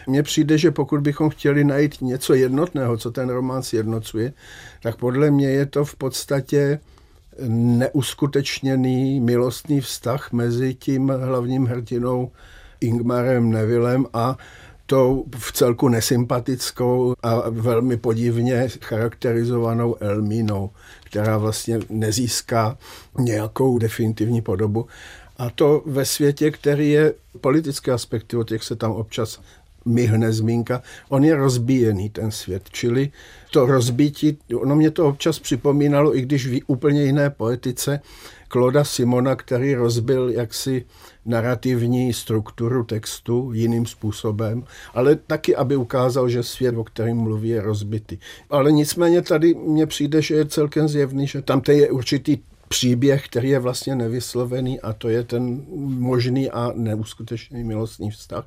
Mně 0.09 0.23
přijde, 0.23 0.59
že 0.59 0.71
pokud 0.71 1.01
bychom 1.01 1.31
chtěli 1.31 1.65
najít 1.65 2.03
něco 2.03 2.35
jednotného, 2.35 2.97
co 2.97 3.11
ten 3.11 3.29
román 3.29 3.63
sjednocuje, 3.63 4.33
tak 4.83 4.97
podle 4.97 5.31
mě 5.31 5.51
je 5.51 5.67
to 5.67 5.85
v 5.85 5.97
podstatě 5.97 6.81
neuskutečněný 7.49 9.21
milostný 9.21 9.81
vztah 9.81 10.33
mezi 10.33 10.75
tím 10.75 11.09
hlavním 11.09 11.67
hrdinou 11.67 12.31
Ingmarem 12.81 13.51
Nevillem 13.51 14.07
a 14.13 14.39
tou 14.87 15.25
v 15.39 15.53
celku 15.53 15.89
nesympatickou 15.89 17.15
a 17.23 17.51
velmi 17.51 17.97
podivně 17.97 18.69
charakterizovanou 18.81 19.97
Elmínou, 20.01 20.71
která 21.05 21.39
vlastně 21.39 21.79
nezíská 21.91 22.79
nějakou 23.19 23.79
definitivní 23.79 24.43
podobu. 24.43 24.87
A 25.39 25.51
to 25.51 25.83
ve 25.87 26.05
světě, 26.05 26.51
který 26.51 26.91
je 26.91 27.15
politické 27.41 27.93
aspekty, 27.93 28.37
o 28.37 28.45
těch 28.45 28.63
se 28.63 28.77
tam 28.77 28.93
občas 28.93 29.41
myhne 29.85 30.33
zmínka, 30.33 30.83
on 31.09 31.25
je 31.25 31.37
rozbíjený 31.37 32.11
ten 32.11 32.31
svět, 32.31 32.63
čili 32.73 33.11
to 33.51 33.67
rozbítí, 33.67 34.39
ono 34.55 34.77
mě 34.77 34.91
to 34.91 35.07
občas 35.07 35.39
připomínalo, 35.39 36.17
i 36.17 36.21
když 36.21 36.47
v 36.47 36.61
úplně 36.67 37.05
jiné 37.05 37.31
poetice, 37.31 38.01
Kloda 38.49 38.85
Simona, 38.85 39.37
který 39.37 39.75
rozbil 39.75 40.29
jaksi 40.29 40.85
narrativní 41.25 42.13
strukturu 42.13 42.85
textu 42.85 43.53
jiným 43.53 43.87
způsobem, 43.87 44.65
ale 44.95 45.17
taky, 45.17 45.57
aby 45.57 45.77
ukázal, 45.77 46.29
že 46.29 46.43
svět, 46.43 46.77
o 46.77 46.85
kterém 46.85 47.17
mluví, 47.17 47.49
je 47.49 47.63
rozbitý. 47.63 48.19
Ale 48.51 48.73
nicméně 48.73 49.23
tady 49.23 49.55
mně 49.55 49.87
přijde, 49.87 50.23
že 50.23 50.35
je 50.35 50.47
celkem 50.47 50.89
zjevný, 50.89 51.27
že 51.27 51.43
tam 51.43 51.63
je 51.69 51.91
určitý 51.91 52.39
příběh, 52.69 53.25
který 53.25 53.49
je 53.49 53.59
vlastně 53.59 53.95
nevyslovený 53.95 54.81
a 54.81 54.93
to 54.93 55.09
je 55.09 55.25
ten 55.25 55.63
možný 55.99 56.51
a 56.51 56.73
neuskutečný 56.75 57.65
milostný 57.65 58.11
vztah. 58.11 58.45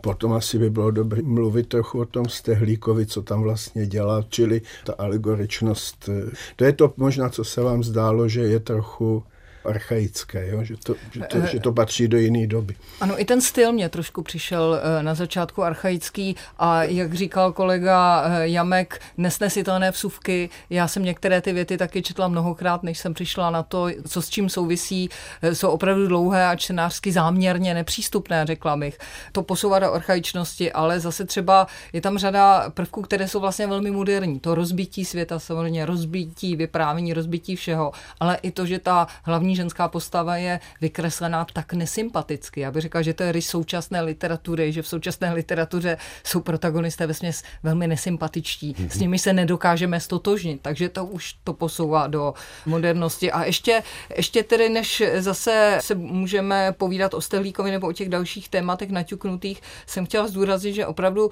Potom 0.00 0.32
asi 0.32 0.58
by 0.58 0.70
bylo 0.70 0.90
dobré 0.90 1.22
mluvit 1.22 1.68
trochu 1.68 2.00
o 2.00 2.06
tom 2.06 2.28
Stehlíkovi, 2.28 3.06
co 3.06 3.22
tam 3.22 3.42
vlastně 3.42 3.86
dělá, 3.86 4.24
čili 4.28 4.62
ta 4.84 4.92
alegoričnost. 4.98 6.08
To 6.56 6.64
je 6.64 6.72
to 6.72 6.94
možná, 6.96 7.28
co 7.28 7.44
se 7.44 7.62
vám 7.62 7.84
zdálo, 7.84 8.28
že 8.28 8.40
je 8.40 8.60
trochu 8.60 9.22
archaické, 9.68 10.48
jo? 10.48 10.64
Že, 10.64 10.76
to, 10.76 10.94
že, 11.12 11.20
to, 11.20 11.46
že 11.46 11.60
to 11.60 11.72
patří 11.72 12.08
do 12.08 12.18
jiné 12.18 12.46
doby. 12.46 12.74
Ano, 13.00 13.20
i 13.20 13.24
ten 13.24 13.40
styl 13.40 13.72
mě 13.72 13.88
trošku 13.88 14.22
přišel 14.22 14.80
eh, 14.82 15.02
na 15.02 15.14
začátku 15.14 15.62
archaický 15.62 16.36
a 16.58 16.82
jak 16.82 17.14
říkal 17.14 17.52
kolega 17.52 18.24
eh, 18.24 18.48
Jamek, 18.48 19.00
nesnesitelné 19.16 19.90
vsuvky, 19.90 20.50
já 20.70 20.88
jsem 20.88 21.04
některé 21.04 21.40
ty 21.40 21.52
věty 21.52 21.78
taky 21.78 22.02
četla 22.02 22.28
mnohokrát, 22.28 22.82
než 22.82 22.98
jsem 22.98 23.14
přišla 23.14 23.50
na 23.50 23.62
to, 23.62 23.86
co 24.08 24.22
s 24.22 24.28
čím 24.28 24.48
souvisí, 24.48 25.08
eh, 25.42 25.54
jsou 25.54 25.68
opravdu 25.68 26.08
dlouhé 26.08 26.46
a 26.46 26.56
čtenářsky 26.56 27.12
záměrně 27.12 27.74
nepřístupné, 27.74 28.46
řekla 28.46 28.76
bych. 28.76 28.98
To 29.32 29.42
posouvá 29.42 29.78
do 29.78 29.92
archaičnosti, 29.92 30.72
ale 30.72 31.00
zase 31.00 31.24
třeba 31.24 31.66
je 31.92 32.00
tam 32.00 32.18
řada 32.18 32.70
prvků, 32.70 33.02
které 33.02 33.28
jsou 33.28 33.40
vlastně 33.40 33.66
velmi 33.66 33.90
moderní. 33.90 34.40
To 34.40 34.54
rozbítí 34.54 35.04
světa, 35.04 35.38
samozřejmě 35.38 35.86
rozbítí 35.86 36.56
vyprávění, 36.56 37.12
rozbítí 37.12 37.56
všeho, 37.56 37.92
ale 38.20 38.38
i 38.42 38.50
to, 38.50 38.66
že 38.66 38.78
ta 38.78 39.06
hlavní 39.22 39.56
ženská 39.58 39.88
postava 39.88 40.36
je 40.36 40.60
vykreslená 40.80 41.46
tak 41.52 41.72
nesympaticky. 41.72 42.60
Já 42.60 42.70
bych 42.70 42.82
řekla, 42.82 43.02
že 43.02 43.14
to 43.14 43.22
je 43.22 43.32
rys 43.32 43.48
současné 43.48 44.00
literatury, 44.00 44.72
že 44.72 44.82
v 44.82 44.88
současné 44.88 45.32
literatuře 45.32 45.96
jsou 46.24 46.40
protagonisté 46.40 47.06
ve 47.06 47.14
směs 47.14 47.42
velmi 47.62 47.86
nesympatičtí. 47.86 48.74
Mm-hmm. 48.74 48.88
S 48.88 48.94
mhm. 48.94 49.00
nimi 49.00 49.18
se 49.18 49.32
nedokážeme 49.32 50.00
stotožnit, 50.00 50.62
takže 50.62 50.88
to 50.88 51.04
už 51.04 51.34
to 51.44 51.52
posouvá 51.52 52.06
do 52.06 52.34
modernosti. 52.66 53.32
A 53.32 53.44
ještě, 53.44 53.82
ještě 54.16 54.42
tedy, 54.42 54.68
než 54.68 55.02
zase 55.18 55.78
se 55.80 55.94
můžeme 55.94 56.72
povídat 56.72 57.14
o 57.14 57.20
Stehlíkovi 57.20 57.70
nebo 57.70 57.88
o 57.88 57.92
těch 57.92 58.08
dalších 58.08 58.48
tématech 58.48 58.90
naťuknutých, 58.90 59.62
jsem 59.86 60.06
chtěla 60.06 60.28
zdůraznit, 60.28 60.74
že 60.74 60.86
opravdu 60.86 61.30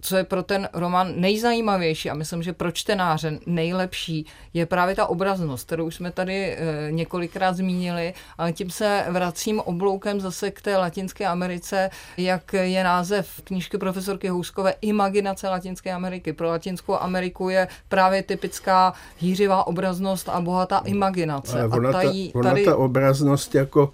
co 0.00 0.16
je 0.16 0.24
pro 0.24 0.42
ten 0.42 0.68
román 0.72 1.12
nejzajímavější 1.16 2.10
a 2.10 2.14
myslím, 2.14 2.42
že 2.42 2.52
pro 2.52 2.72
čtenáře 2.72 3.38
nejlepší, 3.46 4.26
je 4.54 4.66
právě 4.66 4.94
ta 4.94 5.06
obraznost, 5.06 5.66
kterou 5.66 5.86
už 5.86 5.94
jsme 5.94 6.10
tady 6.10 6.56
e, 6.56 6.58
několikrát 6.90 7.56
zmínili, 7.56 8.14
ale 8.38 8.52
tím 8.52 8.70
se 8.70 9.04
vracím 9.08 9.60
obloukem 9.60 10.20
zase 10.20 10.50
k 10.50 10.62
té 10.62 10.76
Latinské 10.76 11.26
Americe, 11.26 11.90
jak 12.16 12.52
je 12.52 12.84
název 12.84 13.40
knížky 13.44 13.78
profesorky 13.78 14.28
Houskové 14.28 14.74
Imaginace 14.80 15.48
Latinské 15.48 15.92
Ameriky. 15.92 16.32
Pro 16.32 16.48
Latinskou 16.48 16.94
Ameriku 16.94 17.48
je 17.48 17.68
právě 17.88 18.22
typická 18.22 18.92
hýřivá 19.18 19.66
obraznost 19.66 20.28
a 20.28 20.40
bohatá 20.40 20.78
imaginace. 20.78 21.60
Ale 21.60 21.68
ona, 21.68 21.88
a 21.88 21.92
tady, 21.92 22.30
ta, 22.32 22.38
ona 22.38 22.50
tady... 22.50 22.64
ta 22.64 22.76
obraznost 22.76 23.54
jako 23.54 23.92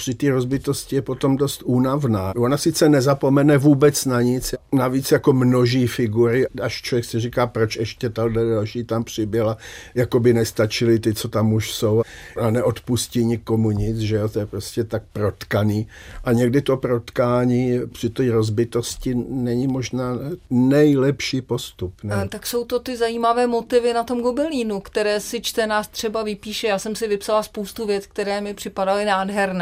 při 0.00 0.14
té 0.14 0.30
rozbitosti 0.30 0.96
je 0.96 1.02
potom 1.02 1.36
dost 1.36 1.62
únavná. 1.62 2.32
Ona 2.36 2.56
sice 2.56 2.88
nezapomene 2.88 3.58
vůbec 3.58 4.04
na 4.04 4.22
nic, 4.22 4.54
navíc 4.72 5.12
jako 5.12 5.32
množí 5.32 5.86
figury, 5.86 6.46
až 6.62 6.82
člověk 6.82 7.04
si 7.04 7.20
říká, 7.20 7.46
proč 7.46 7.76
ještě 7.76 8.10
ta 8.10 8.28
další 8.28 8.84
tam 8.84 9.04
přibyla, 9.04 9.56
jako 9.94 10.20
by 10.20 10.32
nestačily 10.34 10.98
ty, 10.98 11.14
co 11.14 11.28
tam 11.28 11.52
už 11.52 11.72
jsou 11.72 12.02
a 12.40 12.50
neodpustí 12.50 13.24
nikomu 13.24 13.70
nic, 13.70 13.98
že 13.98 14.16
jo, 14.16 14.28
to 14.28 14.38
je 14.38 14.46
prostě 14.46 14.84
tak 14.84 15.02
protkaný. 15.12 15.86
A 16.24 16.32
někdy 16.32 16.62
to 16.62 16.76
protkání 16.76 17.80
při 17.92 18.10
té 18.10 18.30
rozbitosti 18.30 19.14
není 19.28 19.66
možná 19.66 20.18
nejlepší 20.50 21.40
postup. 21.40 21.94
Ne? 22.02 22.28
Tak 22.28 22.46
jsou 22.46 22.64
to 22.64 22.78
ty 22.78 22.96
zajímavé 22.96 23.46
motivy 23.46 23.92
na 23.92 24.04
tom 24.04 24.20
gobelínu, 24.20 24.80
které 24.80 25.20
si 25.20 25.40
čtenář 25.40 25.88
třeba 25.88 26.22
vypíše. 26.22 26.66
Já 26.66 26.78
jsem 26.78 26.96
si 26.96 27.08
vypsala 27.08 27.42
spoustu 27.42 27.86
věc, 27.86 28.06
které 28.06 28.40
mi 28.40 28.54
připadaly 28.54 29.04
nádherné 29.04 29.59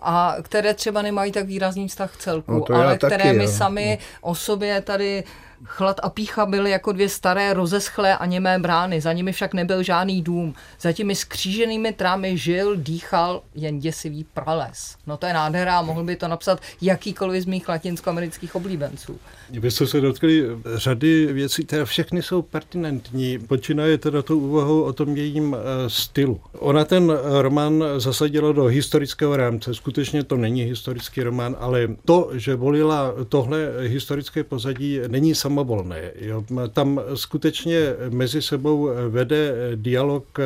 a 0.00 0.36
které 0.42 0.74
třeba 0.74 1.02
nemají 1.02 1.32
tak 1.32 1.46
výrazný 1.46 1.88
vztah 1.88 2.16
celku, 2.16 2.64
no 2.68 2.76
ale 2.76 2.96
které 2.96 3.24
taky, 3.24 3.38
my 3.38 3.44
jo. 3.44 3.50
sami 3.50 3.98
o 4.20 4.34
sobě 4.34 4.80
tady 4.80 5.24
Chlad 5.64 6.00
a 6.02 6.10
pícha 6.10 6.46
byly 6.46 6.70
jako 6.70 6.92
dvě 6.92 7.08
staré 7.08 7.54
rozeschlé 7.54 8.16
a 8.16 8.26
němé 8.26 8.58
brány, 8.58 9.00
za 9.00 9.12
nimi 9.12 9.32
však 9.32 9.54
nebyl 9.54 9.82
žádný 9.82 10.22
dům. 10.22 10.54
Za 10.80 10.92
těmi 10.92 11.14
skříženými 11.14 11.92
trámy 11.92 12.38
žil, 12.38 12.76
dýchal 12.76 13.42
jen 13.54 13.78
děsivý 13.78 14.24
prales. 14.34 14.96
No 15.06 15.16
to 15.16 15.26
je 15.26 15.32
nádhera, 15.32 15.82
mohl 15.82 16.04
by 16.04 16.16
to 16.16 16.28
napsat 16.28 16.60
jakýkoliv 16.80 17.42
z 17.42 17.46
mých 17.46 17.68
latinskoamerických 17.68 18.54
oblíbenců. 18.54 19.18
Vy 19.50 19.70
jste 19.70 19.86
se 19.86 20.00
dotkli 20.00 20.46
řady 20.74 21.32
věcí, 21.32 21.64
které 21.64 21.84
všechny 21.84 22.22
jsou 22.22 22.42
pertinentní. 22.42 23.38
Počínaje 23.38 23.98
teda 23.98 24.22
tou 24.22 24.38
úvahou 24.38 24.82
o 24.82 24.92
tom 24.92 25.16
jejím 25.16 25.56
eh, 25.56 25.90
stylu. 25.90 26.40
Ona 26.58 26.84
ten 26.84 27.12
román 27.40 27.84
zasadila 27.96 28.52
do 28.52 28.64
historického 28.64 29.36
rámce. 29.36 29.74
Skutečně 29.74 30.24
to 30.24 30.36
není 30.36 30.62
historický 30.62 31.22
román, 31.22 31.56
ale 31.60 31.88
to, 32.04 32.30
že 32.34 32.54
volila 32.54 33.14
tohle 33.28 33.58
historické 33.80 34.44
pozadí, 34.44 35.00
není 35.08 35.34
samovolné. 35.46 36.10
Jo. 36.18 36.44
Tam 36.72 37.00
skutečně 37.14 37.94
mezi 38.10 38.42
sebou 38.42 38.90
vede 39.08 39.54
dialog 39.74 40.38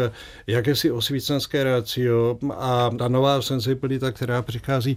jakési 0.46 0.90
osvícenské 0.90 1.64
rácio 1.64 2.38
a 2.52 2.90
ta 2.98 3.08
nová 3.08 3.42
sensibilita, 3.42 4.12
která 4.12 4.42
přichází 4.42 4.96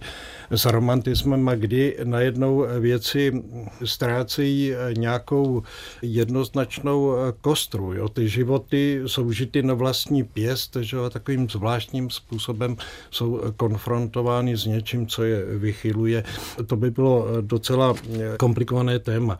s 0.50 0.64
romantismem 0.64 1.48
a 1.48 1.54
kdy 1.54 1.96
najednou 2.04 2.66
věci 2.80 3.42
ztrácejí 3.84 4.72
nějakou 4.96 5.62
jednoznačnou 6.02 7.16
kostru. 7.40 7.92
Jo. 7.92 8.08
Ty 8.08 8.28
životy 8.28 9.00
jsou 9.06 9.32
žity 9.32 9.62
na 9.62 9.74
vlastní 9.74 10.24
pěst, 10.24 10.76
že 10.80 10.96
jo, 10.96 11.10
takovým 11.10 11.48
zvláštním 11.48 12.10
způsobem 12.10 12.76
jsou 13.10 13.40
konfrontovány 13.56 14.56
s 14.56 14.66
něčím, 14.66 15.06
co 15.06 15.24
je 15.24 15.44
vychyluje. 15.44 16.24
To 16.66 16.76
by 16.76 16.90
bylo 16.90 17.26
docela 17.40 17.94
komplikované 18.38 18.98
téma. 18.98 19.38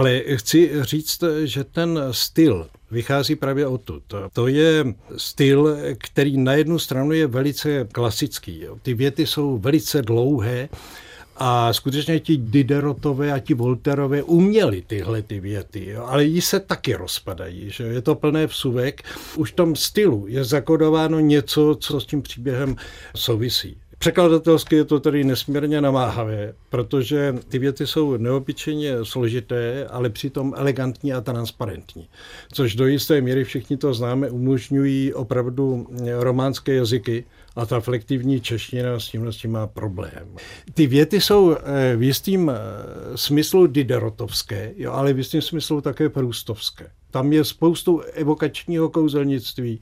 Ale 0.00 0.22
chci 0.36 0.70
říct, 0.80 1.24
že 1.44 1.64
ten 1.64 2.00
styl 2.10 2.66
vychází 2.90 3.36
právě 3.36 3.66
odtud. 3.66 4.02
To 4.32 4.46
je 4.46 4.84
styl, 5.16 5.76
který 5.98 6.36
na 6.36 6.52
jednu 6.52 6.78
stranu 6.78 7.12
je 7.12 7.26
velice 7.26 7.88
klasický. 7.92 8.62
Ty 8.82 8.94
věty 8.94 9.26
jsou 9.26 9.58
velice 9.58 10.02
dlouhé, 10.02 10.68
a 11.42 11.72
skutečně 11.72 12.20
ti 12.20 12.36
Diderotové 12.36 13.32
a 13.32 13.38
ti 13.38 13.54
Volterové 13.54 14.22
uměli 14.22 14.82
tyhle 14.86 15.22
ty 15.22 15.40
věty, 15.40 15.88
jo? 15.88 16.04
ale 16.04 16.24
jí 16.24 16.40
se 16.40 16.60
taky 16.60 16.94
rozpadají. 16.94 17.70
Že? 17.70 17.84
Je 17.84 18.02
to 18.02 18.14
plné 18.14 18.46
vsuvek. 18.46 19.02
Už 19.36 19.52
v 19.52 19.54
tom 19.54 19.76
stylu 19.76 20.24
je 20.28 20.44
zakodováno 20.44 21.20
něco, 21.20 21.76
co 21.80 22.00
s 22.00 22.06
tím 22.06 22.22
příběhem 22.22 22.76
souvisí. 23.16 23.76
Překladatelsky 24.02 24.76
je 24.76 24.84
to 24.84 25.00
tedy 25.00 25.24
nesmírně 25.24 25.80
namáhavé, 25.80 26.54
protože 26.68 27.34
ty 27.48 27.58
věty 27.58 27.86
jsou 27.86 28.16
neobyčejně 28.16 29.04
složité, 29.04 29.86
ale 29.86 30.10
přitom 30.10 30.54
elegantní 30.56 31.12
a 31.12 31.20
transparentní. 31.20 32.08
Což 32.52 32.74
do 32.74 32.86
jisté 32.86 33.20
míry 33.20 33.44
všichni 33.44 33.76
to 33.76 33.94
známe, 33.94 34.30
umožňují 34.30 35.14
opravdu 35.14 35.86
románské 36.18 36.74
jazyky, 36.74 37.24
a 37.56 37.66
ta 37.66 37.80
flektivní 37.80 38.40
čeština 38.40 39.00
s 39.00 39.08
tím, 39.08 39.32
s 39.32 39.36
tím 39.36 39.52
má 39.52 39.66
problém. 39.66 40.36
Ty 40.74 40.86
věty 40.86 41.20
jsou 41.20 41.56
eh, 41.56 41.96
v 41.96 42.02
jistým 42.02 42.50
eh, 42.50 42.56
smyslu 43.16 43.66
diderotovské, 43.66 44.72
jo, 44.76 44.92
ale 44.92 45.12
v 45.12 45.18
jistém 45.18 45.42
smyslu 45.42 45.80
také 45.80 46.08
průstovské. 46.08 46.90
Tam 47.10 47.32
je 47.32 47.44
spoustu 47.44 48.00
evokačního 48.00 48.88
kouzelnictví, 48.88 49.80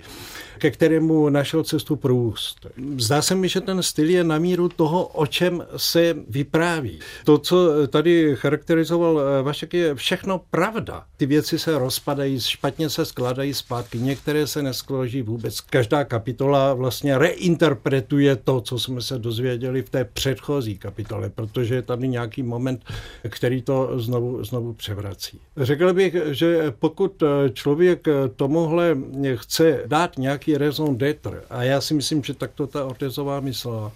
ke 0.59 0.71
kterému 0.71 1.29
našel 1.29 1.65
cestu 1.65 1.97
Proust. 1.97 2.67
Zdá 2.97 3.23
se 3.23 3.35
mi, 3.35 3.49
že 3.49 3.61
ten 3.61 3.83
styl 3.83 4.11
je 4.11 4.25
na 4.25 4.39
míru 4.39 4.69
toho, 4.69 5.07
o 5.07 5.27
čem 5.27 5.65
se 5.77 6.15
vypráví. 6.29 6.99
To, 7.25 7.39
co 7.39 7.87
tady 7.87 8.37
charakterizoval 8.37 9.21
eh, 9.21 9.43
Vašek, 9.43 9.75
je 9.75 9.95
všechno 9.95 10.41
pravda. 10.51 11.05
Ty 11.17 11.27
věci 11.27 11.59
se 11.59 11.79
rozpadají, 11.79 12.41
špatně 12.41 12.91
se 12.91 13.05
skladají 13.05 13.55
zpátky, 13.55 13.99
některé 13.99 14.47
se 14.47 14.63
neskloží 14.63 15.23
vůbec. 15.23 15.61
Každá 15.61 16.05
kapitola 16.05 16.75
vlastně 16.75 17.19
reinterpretuje 17.19 18.37
to, 18.37 18.61
co 18.61 18.79
jsme 18.79 19.01
se 19.01 19.19
dozvěděli 19.19 19.83
v 19.83 19.91
té 19.91 20.05
předchozí 20.05 20.79
kapitole, 20.79 21.31
protože 21.31 21.75
je 21.75 21.83
tady 21.83 22.09
nějaký 22.09 22.43
moment, 22.43 22.85
který 23.29 23.63
to 23.63 23.91
znovu, 23.97 24.45
znovu 24.45 24.73
převrací. 24.73 25.41
Řekl 25.57 25.93
bych, 25.93 26.17
že 26.31 26.73
pokud 26.79 27.23
Eh, 27.23 27.51
člověk 27.51 28.09
eh, 28.09 28.13
tomuhle 28.37 28.97
chce 29.35 29.83
dát 29.87 30.19
nějaký 30.19 30.48
raison 30.57 30.97
d'être, 30.97 31.43
a 31.51 31.63
já 31.63 31.81
si 31.81 31.95
myslím, 31.95 32.25
že 32.25 32.35
takto 32.35 32.67
ta 32.67 32.85
Ortezová 32.85 33.41
myslela, 33.41 33.93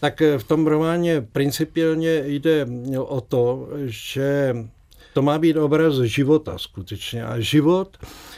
tak 0.00 0.22
eh, 0.22 0.38
v 0.38 0.44
tom 0.44 0.66
románě 0.66 1.20
principiálně 1.32 2.22
jde 2.26 2.66
o 2.98 3.20
to, 3.20 3.68
že 3.84 4.54
to 5.14 5.22
má 5.22 5.38
být 5.38 5.56
obraz 5.56 5.94
života 5.94 6.58
skutečně. 6.58 7.24
A 7.24 7.40
život 7.40 7.96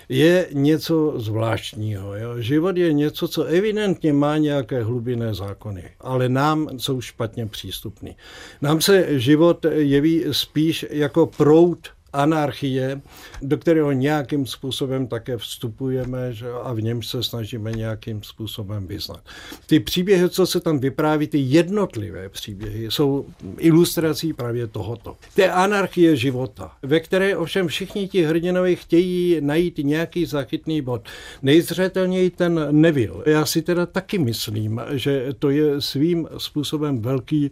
je 0.09 0.49
něco 0.53 1.15
zvláštního. 1.17 2.17
Jo? 2.17 2.41
Život 2.41 2.77
je 2.77 2.93
něco, 2.93 3.29
co 3.29 3.45
evidentně 3.45 4.13
má 4.13 4.37
nějaké 4.37 4.83
hlubinné 4.83 5.35
zákony, 5.35 5.91
ale 6.01 6.29
nám 6.29 6.79
jsou 6.79 7.01
špatně 7.01 7.47
přístupný. 7.47 8.17
Nám 8.63 8.81
se 8.81 9.21
život 9.21 9.67
jeví 9.71 10.25
spíš 10.31 10.87
jako 10.91 11.27
prout 11.27 11.89
anarchie, 12.15 13.01
do 13.43 13.59
kterého 13.59 13.93
nějakým 13.93 14.47
způsobem 14.47 15.07
také 15.07 15.37
vstupujeme 15.37 16.33
že, 16.33 16.47
a 16.63 16.73
v 16.73 16.81
něm 16.81 17.03
se 17.03 17.23
snažíme 17.23 17.73
nějakým 17.73 18.23
způsobem 18.23 18.87
vyznat. 18.87 19.21
Ty 19.67 19.81
příběhy, 19.81 20.31
co 20.31 20.47
se 20.47 20.61
tam 20.61 20.79
vypráví, 20.79 21.27
ty 21.27 21.39
jednotlivé 21.39 22.29
příběhy, 22.29 22.91
jsou 22.91 23.27
ilustrací 23.59 24.33
právě 24.33 24.67
tohoto. 24.67 25.17
Té 25.35 25.51
anarchie 25.51 26.17
života, 26.17 26.73
ve 26.83 27.01
které 27.01 27.37
ovšem 27.37 27.69
všichni 27.69 28.09
ti 28.09 28.23
hrdinové 28.23 28.75
chtějí 28.75 29.41
najít 29.41 29.79
nějaký 29.79 30.27
zachytný 30.27 30.83
bod. 30.83 31.09
Nejzřetelněji 31.43 32.31
ten 32.31 32.67
Neville. 32.71 33.25
Já 33.27 33.47
si 33.47 33.63
teda 33.63 33.87
taky 33.87 34.19
myslím, 34.19 34.81
že 34.91 35.27
to 35.39 35.51
je 35.51 35.81
svým 35.81 36.29
způsobem 36.39 37.03
velký 37.03 37.51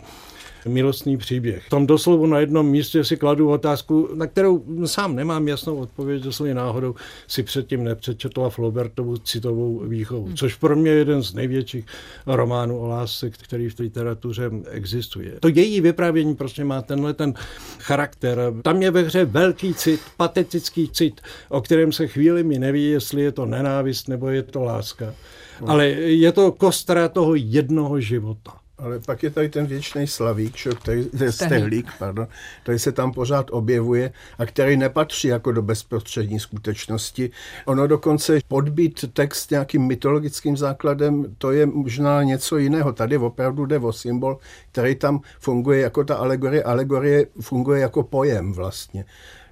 milostný 0.67 1.17
příběh. 1.17 1.69
Tam 1.69 1.87
doslovu 1.87 2.27
na 2.27 2.39
jednom 2.39 2.67
místě 2.67 3.05
si 3.05 3.17
kladu 3.17 3.51
otázku, 3.51 4.09
na 4.15 4.27
kterou 4.27 4.65
sám 4.85 5.17
nemám 5.17 5.49
jasnou 5.49 5.77
odpověď, 5.77 6.23
doslova 6.23 6.55
náhodou 6.55 6.95
si 7.27 7.43
předtím 7.43 7.85
nepřečetla 7.85 8.51
Flaubertovu 8.51 9.17
citovou 9.17 9.79
výchovu, 9.79 10.25
hmm. 10.27 10.37
což 10.37 10.55
pro 10.55 10.77
mě 10.77 10.91
je 10.91 10.97
jeden 10.97 11.23
z 11.23 11.35
největších 11.35 11.87
románů 12.27 12.79
o 12.79 12.87
lásce, 12.87 13.31
který 13.31 13.69
v 13.69 13.79
literatuře 13.79 14.51
existuje. 14.71 15.33
To 15.41 15.49
její 15.49 15.81
vyprávění 15.81 16.35
prostě 16.35 16.65
má 16.65 16.83
tenhle 16.83 17.15
ten 17.15 17.35
charakter. 17.79 18.39
Tam 18.63 18.83
je 18.83 18.91
ve 18.91 19.03
hře 19.03 19.25
velký 19.25 19.75
cit, 19.75 20.01
patetický 20.17 20.89
cit, 20.89 21.21
o 21.49 21.61
kterém 21.61 21.93
se 21.93 22.07
chvíli 22.07 22.45
mi 22.45 22.59
neví, 22.59 22.91
jestli 22.91 23.23
je 23.23 23.33
to 23.33 23.47
nenávist 23.47 24.09
nebo 24.09 24.29
je 24.29 24.43
to 24.43 24.63
láska. 24.63 25.15
Hmm. 25.61 25.71
Ale 25.71 25.87
je 25.89 26.33
to 26.33 26.53
kostra 26.53 27.09
toho 27.09 27.35
jednoho 27.35 28.01
života. 28.01 28.62
Ale 28.79 29.01
pak 29.07 29.23
je 29.23 29.31
tady 29.31 29.49
ten 29.49 29.67
věčný 29.67 30.07
slavík, 30.07 30.57
čo, 30.57 30.75
který, 30.75 31.05
stehlík, 31.31 31.87
pardon, 31.99 32.27
který 32.63 32.79
se 32.79 32.93
tam 32.93 33.13
pořád 33.13 33.47
objevuje 33.51 34.13
a 34.39 34.47
který 34.47 34.77
nepatří 34.77 35.29
jako 35.29 35.53
do 35.53 35.63
bezprostřední 35.63 36.41
skutečnosti. 36.41 37.31
Ono 37.65 37.87
dokonce 37.87 38.39
podbít 38.49 39.05
text 39.13 39.51
nějakým 39.51 39.87
mytologickým 39.87 40.57
základem, 40.57 41.35
to 41.39 41.53
je 41.53 41.67
možná 41.67 42.23
něco 42.23 42.57
jiného. 42.57 42.93
Tady 42.93 43.17
opravdu 43.17 43.67
jde 43.67 43.79
o 43.79 43.93
symbol, 43.93 44.39
který 44.73 44.95
tam 44.95 45.21
funguje 45.41 45.81
jako 45.81 46.05
ta 46.05 46.15
alegorie. 46.15 46.63
Alegorie 46.63 47.27
funguje 47.41 47.81
jako 47.81 48.03
pojem 48.03 48.53
vlastně. 48.53 49.05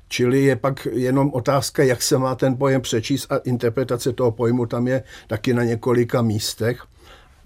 Čili 0.08 0.44
je 0.44 0.56
pak 0.56 0.86
jenom 0.92 1.30
otázka, 1.32 1.82
jak 1.82 2.02
se 2.02 2.18
má 2.18 2.34
ten 2.34 2.56
pojem 2.56 2.80
přečíst 2.80 3.32
a 3.32 3.36
interpretace 3.36 4.12
toho 4.12 4.30
pojmu 4.30 4.66
tam 4.66 4.88
je 4.88 5.02
taky 5.26 5.54
na 5.54 5.64
několika 5.64 6.22
místech. 6.22 6.86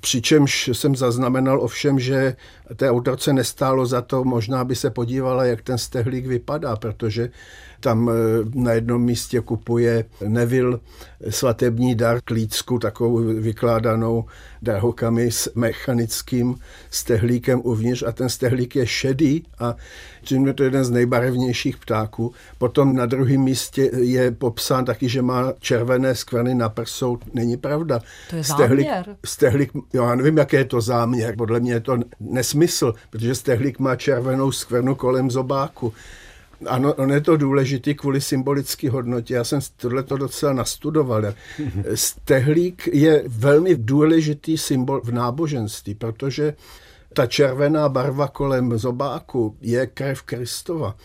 Přičemž 0.05 0.71
jsem 0.73 0.97
zaznamenal 0.97 1.61
ovšem, 1.61 2.01
že 2.01 2.37
té 2.77 2.91
autorce 2.91 3.33
nestálo 3.33 3.87
za 3.87 4.03
to, 4.03 4.25
možná 4.25 4.65
by 4.65 4.77
se 4.77 4.91
podívala, 4.91 5.45
jak 5.45 5.63
ten 5.63 5.79
stehlík 5.79 6.27
vypadá, 6.27 6.77
protože 6.77 7.31
tam 7.85 8.11
eh, 8.11 8.15
na 8.55 8.73
jednom 8.73 9.03
místě 9.03 9.41
kupuje 9.41 10.05
Nevil 10.29 10.81
svatební 11.31 11.95
dar 11.95 12.21
klícku, 12.25 12.79
takovou 12.79 13.17
vykládanou 13.17 14.25
drahokami 14.63 15.31
s 15.31 15.55
mechanickým 15.55 16.57
stehlíkem 16.91 17.61
uvnitř 17.65 18.03
a 18.07 18.13
ten 18.13 18.29
stehlík 18.29 18.77
je 18.77 18.87
šedý 18.87 19.45
a 19.59 19.77
tím 20.23 20.47
je 20.47 20.53
to 20.53 20.65
jeden 20.65 20.85
z 20.85 20.91
nejbarevnějších 20.91 21.77
ptáků. 21.77 22.33
Potom 22.59 22.97
na 22.97 23.07
druhém 23.07 23.41
místě 23.41 23.91
je 23.95 24.31
popsán 24.31 24.85
taky, 24.85 25.09
že 25.09 25.23
má 25.23 25.53
červené 25.61 26.15
skvrny 26.15 26.55
na 26.55 26.69
prsou. 26.69 27.19
Není 27.35 27.57
pravda. 27.57 28.01
To 28.31 28.37
je 28.37 28.45
stehlík, 28.45 28.87
záměr. 28.87 29.17
Stehlík, 29.25 29.71
jo, 29.93 30.05
já 30.05 30.15
nevím, 30.15 30.37
jaký 30.37 30.57
je 30.57 30.65
to 30.65 30.81
záměr. 30.81 31.37
Podle 31.37 31.61
mě 31.61 31.73
je 31.73 31.81
to 31.81 31.99
nesmysl, 32.21 32.95
protože 33.11 33.35
stehlík 33.35 33.79
má 33.79 33.97
červenou 33.97 34.53
skvrnu 34.53 34.95
kolem 34.95 35.31
zobáku. 35.31 35.93
Ano, 36.67 36.95
on 36.95 37.11
je 37.11 37.21
to 37.21 37.37
důležitý 37.37 37.95
kvůli 37.95 38.21
symbolické 38.21 38.91
hodnotě. 38.91 39.35
Já 39.35 39.45
jsem 39.45 39.61
tohle 39.77 40.03
to 40.03 40.17
docela 40.17 40.53
nastudoval. 40.53 41.25
Stehlík 41.95 42.89
je 42.93 43.25
velmi 43.27 43.77
důležitý 43.77 44.59
symbol 44.59 45.01
v 45.01 45.13
náboženství, 45.13 45.95
protože 45.95 46.55
ta 47.13 47.27
červená 47.27 47.89
barva 47.89 48.29
kolem 48.29 48.79
zobáku 48.79 49.57
je 49.61 49.87
krev 49.87 50.23
Kristova. 50.23 50.97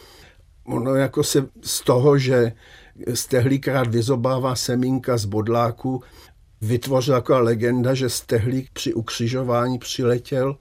Ono 0.66 0.96
jako 0.96 1.24
se 1.24 1.48
z 1.62 1.82
toho, 1.82 2.18
že 2.18 2.52
stehlík 3.14 3.68
rád 3.68 3.88
vyzobává 3.88 4.56
semínka 4.56 5.18
z 5.18 5.26
bodláku, 5.26 6.04
vytvořila 6.62 7.18
taková 7.18 7.40
legenda, 7.40 7.94
že 7.94 8.10
stehlík 8.10 8.70
při 8.74 8.94
ukřižování 8.94 9.80
přiletěl 9.80 10.58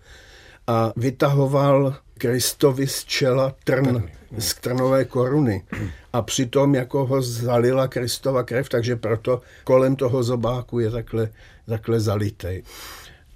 a 0.66 0.92
vytahoval 0.96 1.96
Kristovi 2.18 2.86
z 2.86 3.04
čela 3.04 3.54
trn, 3.64 4.02
z 4.38 4.54
trnové 4.54 5.04
koruny. 5.04 5.64
A 6.12 6.22
přitom 6.22 6.74
jako 6.74 7.06
ho 7.06 7.22
zalila 7.22 7.88
Kristova 7.88 8.42
krev, 8.42 8.68
takže 8.68 8.96
proto 8.96 9.40
kolem 9.64 9.96
toho 9.96 10.22
zobáku 10.22 10.78
je 10.78 10.90
takhle, 10.90 11.30
takhle 11.66 12.00
zalitej. 12.00 12.62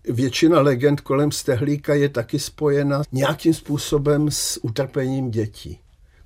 Většina 0.09 0.61
legend 0.61 1.01
kolem 1.01 1.33
stehlíka 1.33 1.95
je 1.95 2.09
taky 2.09 2.39
spojena 2.39 3.03
nějakým 3.13 3.55
způsobem 3.55 4.31
s 4.31 4.65
utrpením 4.65 5.31
dětí. 5.31 5.79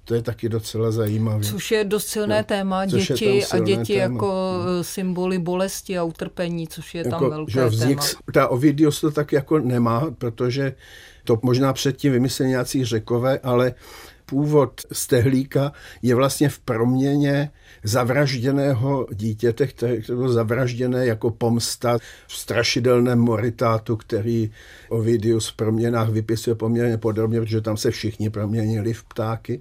To 0.05 0.15
je 0.15 0.23
taky 0.23 0.49
docela 0.49 0.91
zajímavé. 0.91 1.45
Což 1.45 1.71
je 1.71 1.85
dost 1.85 2.07
silné 2.07 2.39
no, 2.39 2.45
téma, 2.45 2.87
děti 2.87 3.45
a 3.47 3.59
děti 3.59 3.95
téma. 3.95 4.03
jako 4.03 4.27
no. 4.27 4.85
symboly 4.85 5.39
bolesti 5.39 5.99
a 5.99 6.05
utrpení, 6.05 6.69
což 6.69 6.95
je 6.95 6.99
jako, 6.99 7.11
tam 7.11 7.31
velké 7.31 7.53
že 7.53 7.67
vznik, 7.67 7.99
téma. 7.99 8.21
Ta 8.33 8.49
Ovidius 8.49 9.01
to 9.01 9.11
tak 9.11 9.33
jako 9.33 9.59
nemá, 9.59 10.11
protože 10.19 10.75
to 11.25 11.39
možná 11.43 11.73
předtím 11.73 12.13
vymysleli 12.13 12.49
nějací 12.49 12.85
řekové, 12.85 13.39
ale 13.39 13.75
původ 14.27 14.81
stehlíka 14.93 15.73
je 16.03 16.15
vlastně 16.15 16.49
v 16.49 16.59
proměně 16.59 17.51
zavražděného 17.85 19.07
dítěte, 19.13 19.67
které 19.67 19.99
bylo 20.07 20.29
zavražděné 20.29 21.07
jako 21.07 21.31
pomsta 21.31 21.99
v 22.27 22.37
strašidelném 22.37 23.19
moritátu, 23.19 23.97
který 23.97 24.51
Ovidius 24.89 25.49
v 25.49 25.57
proměnách 25.57 26.09
vypisuje 26.09 26.55
poměrně 26.55 26.99
podrobně, 26.99 27.41
protože 27.41 27.61
tam 27.61 27.77
se 27.77 27.91
všichni 27.91 28.31
proměnili 28.31 28.93
v 28.93 29.05
ptáky. 29.05 29.61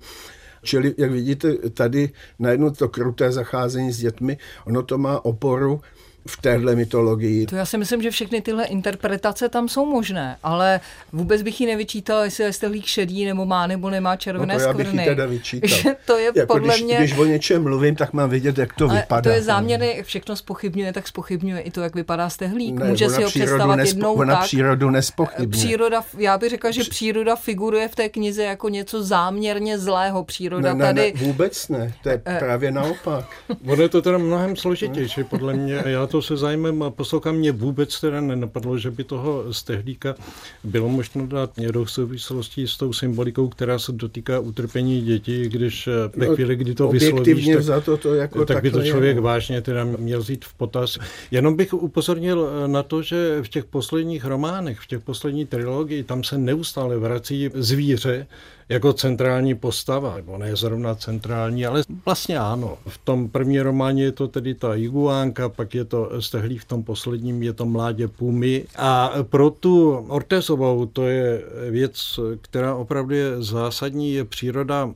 Čili, 0.64 0.96
jak 0.98 1.12
vidíte, 1.12 1.54
tady 1.54 2.10
najednou 2.40 2.70
to 2.70 2.90
kruté 2.90 3.32
zacházení 3.32 3.92
s 3.92 3.98
dětmi, 3.98 4.38
ono 4.66 4.84
to 4.84 4.98
má 4.98 5.26
oporu 5.26 5.82
v 6.28 6.42
téhle 6.42 6.76
mytologii. 6.76 7.46
To 7.46 7.56
já 7.56 7.66
si 7.66 7.78
myslím, 7.78 8.02
že 8.02 8.12
všechny 8.12 8.42
tyhle 8.42 8.66
interpretace 8.66 9.50
tam 9.50 9.70
jsou 9.70 9.86
možné, 9.86 10.38
ale 10.44 10.80
vůbec 11.14 11.42
bych 11.42 11.62
ji 11.62 11.68
nevyčítal, 11.68 12.24
jestli 12.24 12.44
je 12.44 12.54
stehlík 12.54 12.86
šedý 12.86 13.26
nebo 13.26 13.46
má 13.46 13.68
nebo 13.68 13.90
nemá 13.90 14.16
červené 14.16 14.54
no 14.54 14.60
to 14.60 14.66
já 14.66 14.74
bych 14.74 14.88
skvrny. 14.88 15.06
teda 15.06 15.26
vyčítal. 15.26 15.94
to 16.06 16.18
je 16.18 16.32
jako 16.36 16.54
podle 16.54 16.74
když, 16.74 16.84
mě... 16.84 16.98
Když 16.98 17.18
o 17.18 17.26
něčem 17.26 17.64
mluvím, 17.64 17.96
tak 17.96 18.14
mám 18.14 18.30
vědět, 18.30 18.58
jak 18.58 18.74
to 18.74 18.90
ale 18.90 19.00
vypadá. 19.02 19.22
To 19.22 19.30
je 19.30 19.42
záměrně, 19.42 20.04
všechno 20.04 20.36
spochybňuje, 20.36 20.94
tak 20.94 21.08
spochybňuje 21.08 21.62
i 21.62 21.72
to, 21.72 21.82
jak 21.82 21.96
vypadá 21.96 22.30
stehlík. 22.30 22.76
Ne, 22.76 22.86
Může 22.86 23.10
si 23.10 23.24
ho 23.24 23.30
představit 23.30 23.76
nespo, 23.76 23.98
jednou 23.98 24.14
ona 24.14 24.36
tak. 24.36 24.44
přírodu 24.44 24.90
nespochybňuje. 24.90 25.66
Příroda, 25.66 26.02
já 26.18 26.38
bych 26.38 26.50
řekla, 26.50 26.72
že 26.72 26.84
příroda 26.84 27.36
figuruje 27.36 27.88
v 27.88 27.96
té 27.96 28.10
knize 28.10 28.44
jako 28.44 28.70
něco 28.70 29.04
záměrně 29.04 29.80
zlého. 29.80 30.24
Příroda 30.24 30.74
ne, 30.74 30.80
ne, 30.80 30.86
tady... 30.86 31.14
Ne, 31.16 31.28
vůbec 31.28 31.70
ne, 31.70 31.94
to 32.04 32.10
je 32.10 32.22
eh, 32.26 32.40
právě 32.40 32.72
naopak. 32.72 33.26
Ono 33.68 33.82
je 33.82 33.90
to 33.90 34.02
teda 34.02 34.18
mnohem 34.18 34.56
složitější, 34.56 35.24
podle 35.24 35.54
mě. 35.54 35.84
Já 35.86 36.08
to 36.08 36.15
se 36.22 36.38
zájmem 36.38 36.84
poslouchám, 36.90 37.36
mě 37.36 37.52
vůbec 37.52 38.02
teda 38.02 38.22
nenapadlo, 38.22 38.78
že 38.78 38.92
by 38.92 39.04
toho 39.04 39.54
stehlíka 39.54 40.16
bylo 40.64 40.90
možno 40.90 41.28
dát 41.28 41.52
v 41.84 41.92
souvislosti 41.92 42.68
s 42.68 42.78
tou 42.78 42.94
symbolikou, 42.94 43.48
která 43.48 43.80
se 43.80 43.92
dotýká 43.92 44.40
utrpení 44.40 45.02
dětí, 45.02 45.50
když 45.50 45.88
eh, 45.88 45.92
ve 46.16 46.28
no, 46.28 46.36
chvíli, 46.36 46.56
kdy 46.56 46.76
to 46.76 46.88
vyslovíš, 46.88 47.46
tak, 47.54 47.64
za 47.64 47.82
to, 47.82 47.98
to 47.98 48.14
jako 48.14 48.46
tak 48.46 48.64
by 48.64 48.72
to 48.72 48.84
člověk 48.84 49.16
je. 49.16 49.22
vážně 49.22 49.62
teda 49.62 49.84
měl 49.84 50.20
vzít 50.20 50.46
v 50.46 50.54
potaz. 50.54 50.98
Jenom 51.32 51.56
bych 51.56 51.74
upozornil 51.74 52.50
eh, 52.50 52.68
na 52.68 52.84
to, 52.84 53.02
že 53.02 53.40
v 53.42 53.50
těch 53.50 53.66
posledních 53.66 54.26
románech, 54.26 54.80
v 54.80 54.88
těch 54.88 55.00
posledních 55.00 55.50
trilogii, 55.50 56.04
tam 56.04 56.24
se 56.24 56.38
neustále 56.38 56.98
vrací 56.98 57.50
zvíře, 57.54 58.28
jako 58.70 58.94
centrální 58.94 59.56
postava, 59.56 60.16
nebo 60.16 60.38
ne 60.38 60.56
zrovna 60.56 60.96
centrální, 60.96 61.66
ale 61.66 61.84
vlastně 62.06 62.40
ano. 62.40 62.78
V 62.88 62.98
tom 62.98 63.30
prvním 63.30 63.62
románě 63.62 64.04
je 64.04 64.12
to 64.12 64.28
tedy 64.28 64.54
ta 64.56 64.76
iguánka, 64.76 65.50
pak 65.50 65.76
je 65.76 65.86
to 65.86 66.12
stehlí 66.20 66.58
v 66.58 66.66
tom 66.66 66.84
posledním, 66.84 67.44
je 67.44 67.54
to 67.54 67.66
mládě 67.66 68.08
pumy. 68.08 68.66
A 68.78 69.12
pro 69.24 69.50
tu 69.50 69.92
Ortezovou 69.92 70.86
to 70.86 71.08
je 71.08 71.44
věc, 71.70 72.20
která 72.42 72.76
opravdu 72.76 73.16
je 73.16 73.44
zásadní, 73.44 74.14
je 74.14 74.26
příroda 74.26 74.90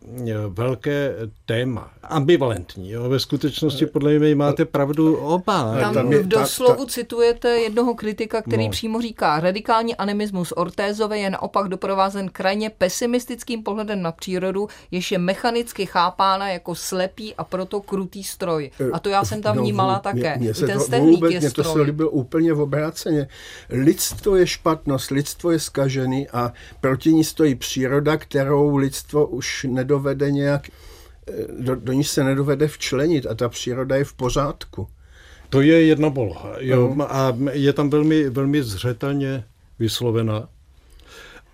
velké 0.47 1.15
téma. 1.45 1.91
Ambivalentní. 2.03 2.91
Jo. 2.91 3.09
Ve 3.09 3.19
skutečnosti 3.19 3.85
podle 3.85 4.19
mě 4.19 4.35
máte 4.35 4.65
pravdu 4.65 5.15
oba. 5.17 5.79
Tam, 5.93 6.09
v 6.09 6.27
doslovu 6.27 6.85
citujete 6.85 7.49
jednoho 7.49 7.95
kritika, 7.95 8.41
který 8.41 8.65
no. 8.65 8.71
přímo 8.71 9.01
říká, 9.01 9.39
radikální 9.39 9.95
animismus 9.95 10.53
Ortézové 10.55 11.19
je 11.19 11.29
naopak 11.29 11.67
doprovázen 11.67 12.29
krajně 12.29 12.69
pesimistickým 12.69 13.58
lidským 13.59 13.63
pohledem 13.63 14.01
na 14.01 14.11
přírodu, 14.11 14.67
jež 14.91 15.11
je 15.11 15.17
mechanicky 15.17 15.85
chápána 15.85 16.49
jako 16.49 16.75
slepý 16.75 17.35
a 17.35 17.43
proto 17.43 17.81
krutý 17.81 18.23
stroj. 18.23 18.71
A 18.93 18.99
to 18.99 19.09
já 19.09 19.25
jsem 19.25 19.41
tam 19.41 19.55
no, 19.55 19.61
vnímala 19.61 19.99
také. 19.99 20.37
Mě, 20.37 20.37
mě 20.37 20.49
I 20.49 20.65
ten 20.65 20.79
to, 20.79 20.99
vůbec, 20.99 21.31
je 21.31 21.39
mě 21.39 21.51
to 21.51 21.63
se 21.63 21.81
líbilo 21.81 22.09
úplně 22.09 22.53
v 22.53 22.61
obráceně. 22.61 23.27
Lidstvo 23.69 24.35
je 24.35 24.47
špatnost, 24.47 25.11
lidstvo 25.11 25.51
je 25.51 25.59
skažený 25.59 26.29
a 26.29 26.53
proti 26.81 27.13
ní 27.13 27.23
stojí 27.23 27.55
příroda, 27.55 28.17
kterou 28.17 28.77
lidstvo 28.77 29.27
už 29.27 29.65
nedovede 29.69 30.31
nějak, 30.31 30.69
eh, 31.27 31.33
do, 31.59 31.75
do 31.75 31.93
níž 31.93 32.09
se 32.09 32.23
nedovede 32.23 32.67
včlenit 32.67 33.25
a 33.25 33.35
ta 33.35 33.49
příroda 33.49 33.95
je 33.95 34.03
v 34.03 34.13
pořádku. 34.13 34.87
To 35.49 35.61
je 35.61 35.85
jedna 35.85 36.09
poloha. 36.09 36.55
Jo. 36.59 36.95
A 37.09 37.33
je 37.51 37.73
tam 37.73 37.89
velmi, 37.89 38.29
velmi 38.29 38.63
zřetelně 38.63 39.43
vyslovena 39.79 40.47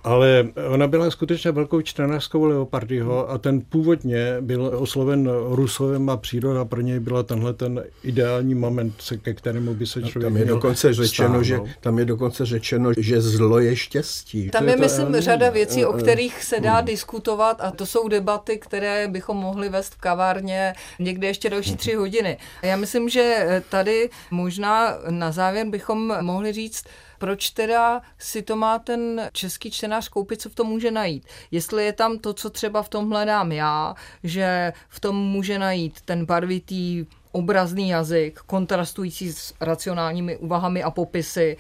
ale 0.06 0.48
ona 0.70 0.88
byla 0.88 1.12
skutečně 1.12 1.52
velkou 1.52 1.82
čtenářskou 1.82 2.44
Leopardyho 2.44 3.30
a 3.30 3.38
ten 3.38 3.62
původně 3.62 4.38
byl 4.42 4.72
osloven 4.76 5.30
Rusovem 5.50 6.10
a 6.10 6.18
příroda 6.18 6.66
pro 6.66 6.82
něj 6.82 7.00
byla 7.00 7.24
tenhle 7.24 7.54
ten 7.54 7.84
ideální 8.04 8.56
moment, 8.56 8.94
ke 9.22 9.34
kterému 9.34 9.74
by 9.74 9.88
se 9.88 10.04
člověk 10.04 10.34
tam 10.34 10.38
je 10.38 10.46
dokonce 10.46 10.94
řečeno, 10.94 11.44
že 11.44 11.60
Tam 11.82 12.00
je 12.00 12.06
dokonce 12.06 12.46
řečeno, 12.46 12.92
že 12.98 13.22
zlo 13.22 13.60
je 13.60 13.76
štěstí. 13.76 14.50
Tam 14.50 14.70
je, 14.70 14.78
myslím, 14.78 15.12
to, 15.14 15.22
řada 15.22 15.50
věcí, 15.50 15.86
o 15.86 15.94
kterých 15.94 16.44
se 16.44 16.60
dá 16.60 16.76
hmm. 16.76 16.86
diskutovat 16.86 17.58
a 17.62 17.72
to 17.72 17.86
jsou 17.86 18.08
debaty, 18.08 18.58
které 18.58 19.08
bychom 19.08 19.38
mohli 19.38 19.70
vést 19.70 19.94
v 19.94 19.98
kavárně 19.98 20.74
někde 21.00 21.28
ještě 21.28 21.50
další 21.50 21.76
tři 21.76 21.94
hodiny. 21.94 22.38
Já 22.62 22.76
myslím, 22.76 23.10
že 23.10 23.46
tady 23.70 24.10
možná 24.32 24.98
na 25.10 25.32
závěr 25.32 25.68
bychom 25.68 26.14
mohli 26.22 26.54
říct, 26.54 26.84
proč 27.20 27.50
teda 27.50 28.02
si 28.18 28.42
to 28.42 28.56
má 28.56 28.80
ten 28.80 29.30
český 29.34 29.72
čtenář 29.72 30.08
koupit, 30.08 30.42
co 30.42 30.50
v 30.50 30.56
tom 30.56 30.68
může 30.68 30.92
najít? 30.92 31.28
Jestli 31.52 31.86
je 31.86 31.94
tam 31.94 32.20
to, 32.20 32.34
co 32.34 32.50
třeba 32.50 32.84
v 32.84 32.90
tom 32.90 33.10
hledám 33.10 33.52
já, 33.52 33.96
že 34.24 34.74
v 34.90 35.00
tom 35.00 35.16
může 35.16 35.60
najít 35.60 36.02
ten 36.02 36.26
barvitý 36.26 37.06
obrazný 37.36 37.90
jazyk, 37.90 38.40
kontrastující 38.40 39.34
s 39.34 39.54
racionálními 39.62 40.38
úvahami 40.38 40.84
a 40.84 40.92
popisy 40.92 41.58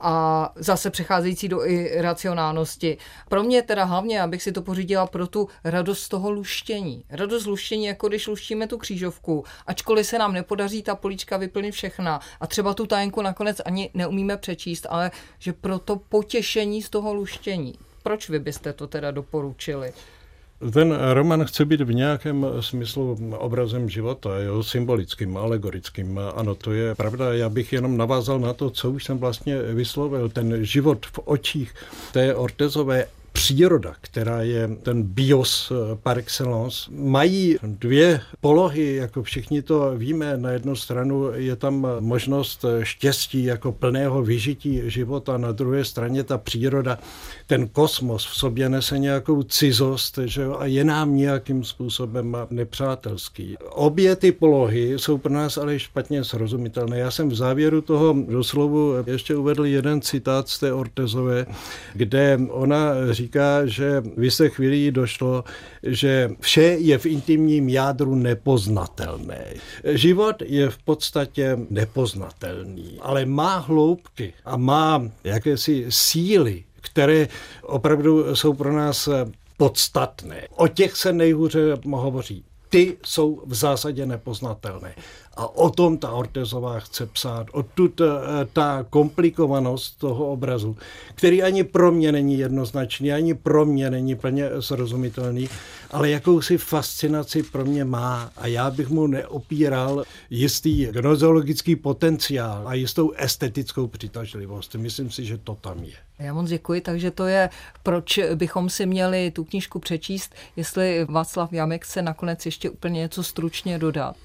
a 0.00 0.52
zase 0.56 0.90
přecházející 0.90 1.48
do 1.48 1.66
iracionálnosti. 1.66 2.98
Pro 3.28 3.42
mě 3.42 3.62
teda 3.62 3.84
hlavně, 3.84 4.22
abych 4.22 4.42
si 4.42 4.52
to 4.52 4.62
pořídila 4.62 5.06
pro 5.06 5.26
tu 5.26 5.48
radost 5.64 6.08
toho 6.08 6.30
luštění. 6.30 7.04
Radost 7.10 7.46
luštění, 7.46 7.84
jako 7.84 8.08
když 8.08 8.26
luštíme 8.26 8.66
tu 8.66 8.78
křížovku, 8.78 9.44
ačkoliv 9.66 10.06
se 10.06 10.18
nám 10.18 10.32
nepodaří 10.32 10.82
ta 10.82 10.94
políčka 10.94 11.36
vyplnit 11.36 11.72
všechna 11.72 12.20
a 12.40 12.46
třeba 12.46 12.74
tu 12.74 12.86
tajenku 12.86 13.22
nakonec 13.22 13.60
ani 13.64 13.90
neumíme 13.94 14.36
přečíst, 14.36 14.86
ale 14.90 15.10
že 15.38 15.52
pro 15.52 15.78
to 15.78 15.96
potěšení 15.96 16.82
z 16.82 16.90
toho 16.90 17.14
luštění. 17.14 17.74
Proč 18.02 18.28
vy 18.28 18.38
byste 18.38 18.72
to 18.72 18.86
teda 18.86 19.10
doporučili? 19.10 19.92
Ten 20.72 20.98
román 21.12 21.44
chce 21.44 21.64
být 21.64 21.80
v 21.80 21.92
nějakém 21.92 22.46
smyslu 22.60 23.18
obrazem 23.38 23.88
života, 23.88 24.38
jo, 24.38 24.62
symbolickým, 24.62 25.36
alegorickým. 25.36 26.20
Ano, 26.34 26.54
to 26.54 26.72
je 26.72 26.94
pravda. 26.94 27.32
Já 27.32 27.48
bych 27.48 27.72
jenom 27.72 27.96
navázal 27.96 28.40
na 28.40 28.52
to, 28.52 28.70
co 28.70 28.90
už 28.90 29.04
jsem 29.04 29.18
vlastně 29.18 29.62
vyslovil. 29.62 30.28
Ten 30.28 30.64
život 30.64 31.06
v 31.06 31.18
očích 31.24 31.74
té 32.12 32.34
Ortezové 32.34 33.06
příroda, 33.38 33.94
která 34.00 34.42
je 34.42 34.68
ten 34.82 35.02
bios 35.02 35.72
eh, 35.72 35.96
par 36.02 36.18
excellence, 36.18 36.90
mají 36.90 37.56
dvě 37.62 38.20
polohy, 38.40 38.94
jako 38.94 39.22
všichni 39.22 39.62
to 39.62 39.92
víme. 39.96 40.36
Na 40.36 40.50
jednu 40.50 40.76
stranu 40.76 41.30
je 41.34 41.56
tam 41.56 41.86
možnost 42.00 42.64
štěstí 42.82 43.44
jako 43.44 43.72
plného 43.72 44.22
vyžití 44.22 44.82
života, 44.84 45.38
na 45.38 45.52
druhé 45.52 45.84
straně 45.84 46.24
ta 46.24 46.38
příroda, 46.38 46.98
ten 47.46 47.68
kosmos 47.68 48.26
v 48.26 48.34
sobě 48.34 48.68
nese 48.68 48.98
nějakou 48.98 49.42
cizost 49.42 50.18
že 50.24 50.42
jo, 50.42 50.56
a 50.58 50.66
je 50.66 50.84
nám 50.84 51.16
nějakým 51.16 51.64
způsobem 51.64 52.36
nepřátelský. 52.50 53.56
Obě 53.70 54.16
ty 54.16 54.32
polohy 54.32 54.98
jsou 54.98 55.18
pro 55.18 55.32
nás 55.32 55.58
ale 55.58 55.78
špatně 55.78 56.24
srozumitelné. 56.24 56.98
Já 56.98 57.10
jsem 57.10 57.28
v 57.28 57.34
závěru 57.34 57.80
toho 57.80 58.16
doslovu 58.28 58.94
ještě 59.06 59.36
uvedl 59.36 59.66
jeden 59.66 60.00
citát 60.00 60.48
z 60.48 60.58
té 60.58 60.72
Ortezové, 60.72 61.46
kde 61.94 62.38
ona 62.50 62.78
říká, 63.10 63.27
říká, 63.28 63.66
že 63.66 64.02
vy 64.16 64.30
se 64.30 64.48
chvíli 64.48 64.92
došlo, 64.92 65.44
že 65.82 66.30
vše 66.40 66.62
je 66.62 66.98
v 66.98 67.06
intimním 67.06 67.68
jádru 67.68 68.14
nepoznatelné. 68.14 69.44
Život 69.84 70.42
je 70.44 70.70
v 70.70 70.78
podstatě 70.78 71.58
nepoznatelný, 71.70 72.98
ale 73.00 73.24
má 73.24 73.58
hloubky 73.58 74.32
a 74.44 74.56
má 74.56 75.02
jakési 75.24 75.86
síly, 75.88 76.64
které 76.80 77.28
opravdu 77.62 78.36
jsou 78.36 78.52
pro 78.52 78.72
nás 78.72 79.08
podstatné. 79.56 80.48
O 80.56 80.68
těch 80.68 80.96
se 80.96 81.12
nejhůře 81.12 81.76
hovoří 81.84 82.44
ty 82.68 82.96
jsou 83.04 83.42
v 83.46 83.54
zásadě 83.54 84.06
nepoznatelné. 84.06 84.94
A 85.38 85.56
o 85.56 85.70
tom 85.70 85.98
ta 85.98 86.10
Ortezová 86.10 86.80
chce 86.80 87.06
psát. 87.06 87.46
Odtud 87.52 88.00
eh, 88.00 88.04
ta 88.52 88.86
komplikovanost 88.90 89.98
toho 89.98 90.26
obrazu, 90.26 90.76
který 91.14 91.42
ani 91.42 91.64
pro 91.64 91.92
mě 91.92 92.12
není 92.12 92.38
jednoznačný, 92.38 93.12
ani 93.12 93.34
pro 93.34 93.66
mě 93.66 93.90
není 93.90 94.14
plně 94.14 94.50
srozumitelný, 94.60 95.48
ale 95.90 96.10
jakousi 96.10 96.58
fascinaci 96.58 97.42
pro 97.42 97.64
mě 97.64 97.84
má 97.84 98.30
a 98.36 98.46
já 98.46 98.70
bych 98.70 98.88
mu 98.88 99.06
neopíral 99.06 100.04
jistý 100.30 100.86
gnozeologický 100.86 101.76
potenciál 101.76 102.68
a 102.68 102.74
jistou 102.74 103.10
estetickou 103.10 103.86
přitažlivost. 103.86 104.74
Myslím 104.74 105.10
si, 105.10 105.24
že 105.24 105.38
to 105.38 105.54
tam 105.54 105.84
je. 105.84 105.96
Já 106.18 106.34
moc 106.34 106.48
děkuji, 106.48 106.80
takže 106.80 107.10
to 107.10 107.26
je, 107.26 107.50
proč 107.82 108.20
bychom 108.34 108.70
si 108.70 108.86
měli 108.86 109.30
tu 109.30 109.44
knížku 109.44 109.78
přečíst, 109.78 110.34
jestli 110.56 111.06
Václav 111.08 111.52
Jamek 111.52 111.84
chce 111.84 112.02
nakonec 112.02 112.46
ještě 112.46 112.70
úplně 112.70 113.00
něco 113.00 113.22
stručně 113.22 113.78
dodat. 113.78 114.16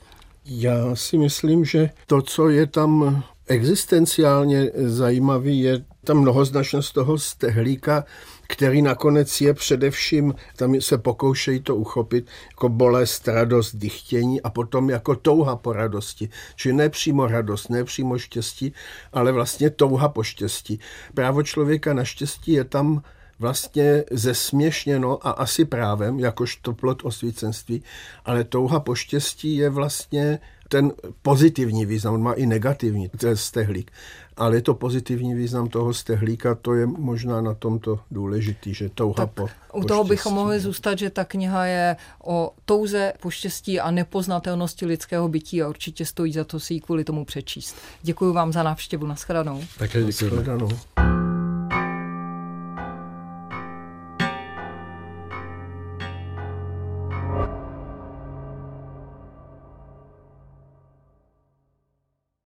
Já 0.46 0.96
si 0.96 1.18
myslím, 1.18 1.66
že 1.66 1.90
to, 2.08 2.22
co 2.22 2.50
je 2.50 2.68
tam 2.68 3.24
existenciálně 3.48 4.72
zajímavý, 4.76 5.60
je 5.60 5.86
ta 6.04 6.14
mnohoznačnost 6.14 6.94
toho 6.94 7.18
stehlíka, 7.18 8.06
který 8.48 8.82
nakonec 8.82 9.42
je 9.42 9.54
především, 9.54 10.36
tam 10.56 10.82
se 10.82 10.98
pokoušejí 10.98 11.60
to 11.60 11.76
uchopit, 11.76 12.28
jako 12.52 12.70
bolest, 12.70 13.28
radost, 13.28 13.76
dychtění 13.76 14.42
a 14.42 14.50
potom 14.50 14.90
jako 14.90 15.16
touha 15.16 15.56
po 15.56 15.74
radosti. 15.74 16.30
Čili 16.56 16.76
ne 16.76 16.90
přímo 16.90 17.28
radost, 17.28 17.70
ne 17.70 17.84
přímo 17.84 18.18
štěstí, 18.18 18.74
ale 19.14 19.32
vlastně 19.32 19.70
touha 19.70 20.10
po 20.10 20.24
štěstí. 20.24 20.80
Právo 21.14 21.44
člověka 21.44 21.94
na 21.94 22.04
štěstí 22.04 22.52
je 22.52 22.64
tam 22.64 23.04
vlastně 23.40 24.04
zesměšněno 24.12 25.28
a 25.28 25.32
asi 25.32 25.66
právem, 25.66 26.20
jakožto 26.20 26.74
plot 26.74 27.06
osvícenství, 27.06 27.84
ale 28.26 28.44
touha 28.44 28.80
po 28.80 28.96
štěstí 28.96 29.56
je 29.58 29.70
vlastně 29.70 30.40
ten 30.70 30.92
pozitivní 31.22 31.86
význam, 31.86 32.14
on 32.14 32.22
má 32.22 32.34
i 32.34 32.46
negativní, 32.46 33.10
ten 33.10 33.38
stehlík, 33.38 33.92
ale 34.38 34.56
je 34.56 34.62
to 34.62 34.74
pozitivní 34.74 35.34
význam 35.34 35.70
toho 35.70 35.94
stehlíka, 35.94 36.56
to 36.56 36.74
je 36.74 36.86
možná 36.86 37.42
na 37.42 37.54
tomto 37.54 38.00
důležitý, 38.12 38.74
že 38.74 38.90
touha 38.90 39.14
tak 39.14 39.30
po, 39.32 39.48
po 39.72 39.78
U 39.78 39.84
toho 39.84 40.04
štěstí. 40.04 40.10
bychom 40.10 40.34
mohli 40.34 40.60
zůstat, 40.60 41.00
že 41.00 41.10
ta 41.10 41.26
kniha 41.26 41.66
je 41.66 41.96
o 42.24 42.52
touze 42.66 43.14
po 43.22 43.30
štěstí 43.30 43.80
a 43.80 43.92
nepoznatelnosti 43.92 44.86
lidského 44.86 45.28
bytí 45.28 45.62
a 45.62 45.70
určitě 45.70 46.06
stojí 46.06 46.34
za 46.34 46.44
to 46.44 46.60
si 46.60 46.74
ji 46.74 46.80
kvůli 46.80 47.04
tomu 47.04 47.26
přečíst. 47.26 47.76
Děkuji 48.02 48.34
vám 48.34 48.54
za 48.54 48.64
návštěvu, 48.64 49.08
nashledanou. 49.08 49.64
Také 49.78 50.04
děkuji. 50.04 50.26
Nashledanou. 50.26 50.70